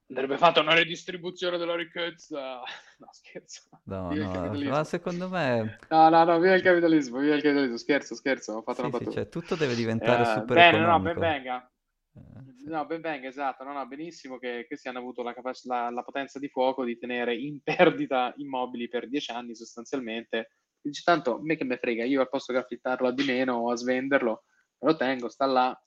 [0.08, 2.62] Andrebbe fatta una redistribuzione della ricchezza.
[2.98, 3.68] No, scherzo.
[3.84, 7.76] No, no, ma secondo me, No, no, no, viva il capitalismo, viva il capitalismo.
[7.76, 9.20] Scherzo, scherzo, ho fatto sì, una sì, battuta.
[9.20, 11.20] cioè tutto deve diventare Eh, super bene, no, ben economico.
[11.20, 11.70] venga.
[12.14, 12.68] Eh, sì.
[12.68, 13.64] No, ben venga, esatto.
[13.64, 16.96] No, no, benissimo che questi hanno avuto la, capac- la, la potenza di fuoco di
[16.96, 20.52] tenere in perdita immobili per dieci anni sostanzialmente.
[20.86, 23.54] Dici, tanto a me che me frega, io al posto che affittarlo a di meno
[23.54, 24.44] o a svenderlo,
[24.78, 25.80] lo tengo, sta là.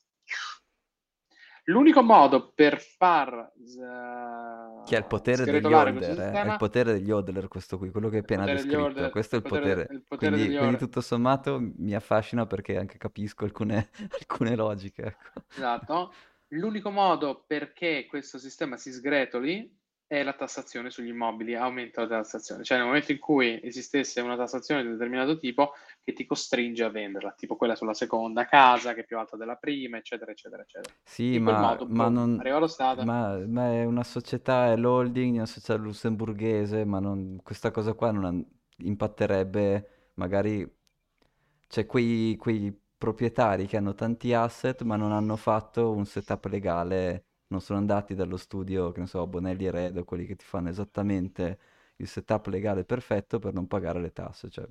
[1.66, 3.52] L'unico modo per far
[4.86, 6.32] Che ha il uh, potere degli hodler, eh?
[6.32, 8.84] È il potere degli hodler questo qui, quello che hai appena descritto.
[8.84, 10.80] order, Questo è il potere, il potere Quindi, quindi order.
[10.80, 13.90] tutto sommato mi affascina perché anche capisco alcune,
[14.20, 15.44] alcune logiche, ecco.
[15.52, 16.14] Esatto.
[16.54, 19.79] L'unico modo perché questo sistema si sgretoli
[20.10, 22.64] è la tassazione sugli immobili, aumenta la tassazione.
[22.64, 26.84] Cioè nel momento in cui esistesse una tassazione di un determinato tipo che ti costringe
[26.84, 30.64] a venderla, tipo quella sulla seconda casa che è più alta della prima, eccetera, eccetera,
[30.64, 30.94] eccetera.
[31.04, 33.06] Sì, In ma, modo, ma boom, non, arriva lo Stato.
[33.06, 37.94] ma, ma è una società, è l'holding di una società lussemburghese, ma non- questa cosa
[37.94, 38.46] qua non
[38.78, 40.66] impatterebbe magari,
[41.68, 47.26] c'è quei, quei proprietari che hanno tanti asset ma non hanno fatto un setup legale,
[47.50, 50.46] non sono andati dallo studio, che ne so, Bonelli e Red, o quelli che ti
[50.46, 51.60] fanno esattamente
[51.98, 54.68] il setup legale perfetto per non pagare le tasse, cioè.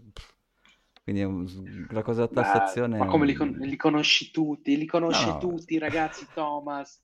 [1.02, 4.76] Quindi un- la cosa della tassazione ma è come li, con- li conosci tutti?
[4.76, 7.02] Li No, conosce no, tutti, ragazzi, Thomas.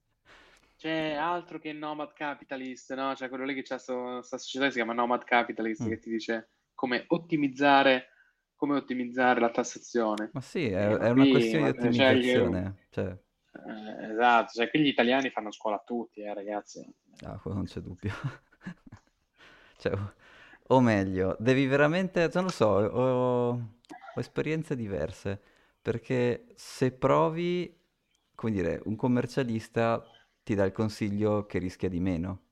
[0.76, 3.14] C'è altro che Nomad Capitalist, no?
[3.14, 5.88] C'è quello lì che c'ha sto- sta società che si chiama Nomad Capitalist mm.
[5.88, 8.08] che ti dice come ottimizzare,
[8.56, 10.34] come ottimizzare la tassazione.
[10.34, 13.16] Ma sì, è, ma è una questione di ma- cioè, ottimizzazione, cioè,
[13.66, 16.86] eh, esatto, cioè qui gli italiani fanno scuola a tutti, eh, ragazzi.
[17.24, 18.12] ah, quello non c'è dubbio.
[19.76, 20.14] Cioè, o
[20.68, 25.40] o meglio, devi veramente, non lo so, ho, ho esperienze diverse,
[25.82, 27.76] perché se provi,
[28.34, 30.10] come dire, un commercialista
[30.42, 32.42] ti dà il consiglio che rischia di meno,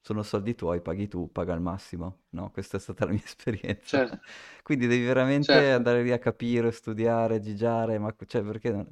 [0.00, 2.24] sono soldi tuoi, paghi tu, paga al massimo.
[2.30, 3.82] No, questa è stata la mia esperienza.
[3.84, 4.20] Certo,
[4.62, 5.76] Quindi devi veramente certo.
[5.76, 8.86] andare lì a capire, studiare, gigiare, ma cioè perché non...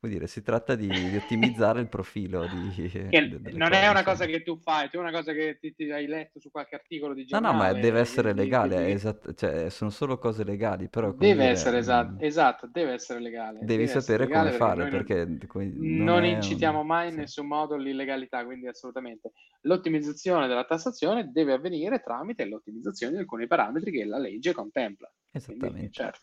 [0.00, 2.70] Vuol dire, si tratta di, di ottimizzare il profilo di-
[3.06, 5.58] Che de- delle non è una cosa che tu fai, tu è una cosa che
[5.58, 8.36] ti, ti hai letto su qualche articolo di No, no, ma deve giornale, essere che-
[8.36, 11.50] di- di- legale, è di- esatt- cioè, sono solo cose legali, però come deve dire,
[11.50, 15.06] essere esatto, esatto, deve essere legale, devi deve sapere come legale perché fare, noi non,
[15.06, 16.64] perché come- non non è un...
[16.64, 19.32] incitiamo mai in Sì, nessun modo l'illegalità, quindi assolutamente
[19.62, 25.10] l'ottimizzazione della tassazione deve avvenire tramite l'ottimizzazione di alcuni parametri che la legge contempla.
[25.44, 25.90] Quindi, esattamente.
[25.90, 26.20] certo,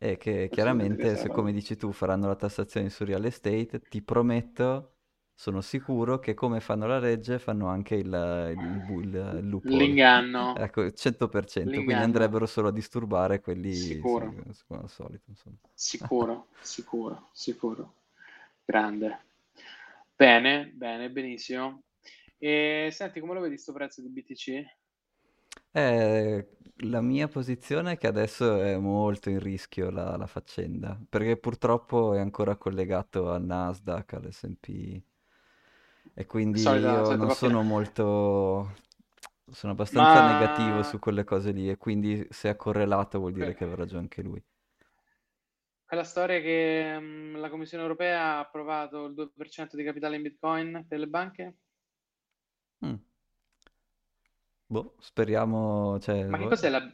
[0.00, 4.94] E che chiaramente, come dici tu faranno la tassazione su real estate, ti prometto,
[5.34, 10.00] sono sicuro che come fanno la legge fanno anche il, il, il- il loophole.
[10.00, 14.34] L'inganno, Ecco, 100%, quindi l'inganno, andrebbero solo a disturbare quelli, sicuro.
[14.66, 15.56] come al solito, insomma.
[15.74, 17.94] Sicuro, sicuro, sicuro.
[18.64, 19.20] Grande.
[20.16, 21.82] Bene, bene, benissimo.
[22.38, 24.64] E senti, come lo vedi sto prezzo di BTC?
[25.70, 26.48] Eh,
[26.82, 32.14] la mia posizione è che adesso è molto in rischio la, la faccenda, perché purtroppo
[32.14, 35.02] è ancora collegato al Nasdaq, all'S&P,
[36.14, 38.74] e quindi Solita, io non sono molto...
[39.50, 43.54] sono abbastanza negativo su Ma quelle cose lì, e quindi se è correlato vuol dire
[43.54, 44.42] che aveva ragione anche lui.
[45.84, 50.84] quella storia che mm, la Commissione europea ha approvato il 2% di capitale in Bitcoin
[50.86, 51.56] per le banche?
[52.82, 52.98] Mm.
[54.70, 56.50] Boh, speriamo, cioè, Ma che boh.
[56.50, 56.92] cos'è la,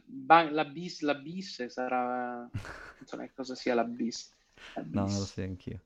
[0.49, 1.01] la BIS?
[1.01, 2.37] La BIS sarà...
[2.37, 4.33] Non so neanche cosa sia la BIS.
[4.75, 5.81] La No, non lo so anch'io.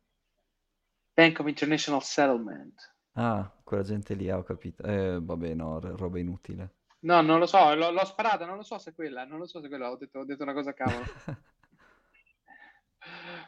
[1.15, 2.95] Bank of International Settlement.
[3.13, 4.83] Ah, quella gente lì, ah, ho capito.
[4.83, 6.75] Eh, vabbè, no, roba inutile.
[6.99, 9.47] No, non lo so, l'ho, l'ho sparata, non lo so se è quella, non lo
[9.47, 11.05] so se quella, ho detto, ho detto una cosa a cavolo.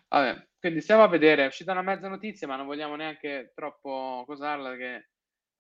[0.10, 4.24] Vabbè, quindi stiamo a vedere, è uscita una mezza notizia, ma non vogliamo neanche troppo
[4.26, 5.10] cosarla, che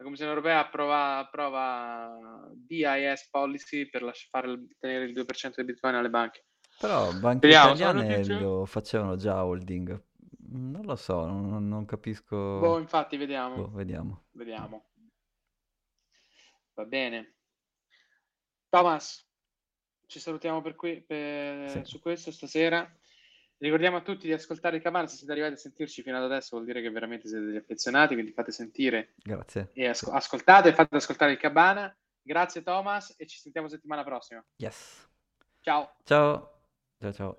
[0.01, 5.63] la Commissione Europea approva, approva DIS policy per lasci- fare il- tenere il 2% di
[5.71, 6.45] Bitcoin alle banche.
[6.79, 10.03] Però banche sono italiane lo facevano già holding.
[10.53, 12.79] Non lo so, non, non Boh, capisco.
[12.79, 14.23] infatti, Boh, vediamo, vediamo.
[14.31, 14.89] vediamo.
[16.73, 17.35] Va bene.
[18.69, 19.29] Thomas,
[20.07, 22.89] ci salutiamo per qui, per- Sì, su questo stasera.
[23.62, 26.55] Ricordiamo a tutti di ascoltare il Cabana, se siete arrivati a sentirci fino ad adesso
[26.55, 29.70] vuol dire che veramente siete degli affezionati, quindi fate sentire grazie.
[29.74, 31.95] e asco- ascoltate e fate ascoltare il Cabana.
[32.24, 34.43] Grazie Thomas e ci sentiamo settimana prossima.
[34.55, 35.07] Yes.
[35.59, 35.93] Ciao.
[36.03, 36.62] Ciao.
[36.99, 37.38] Ciao ciao.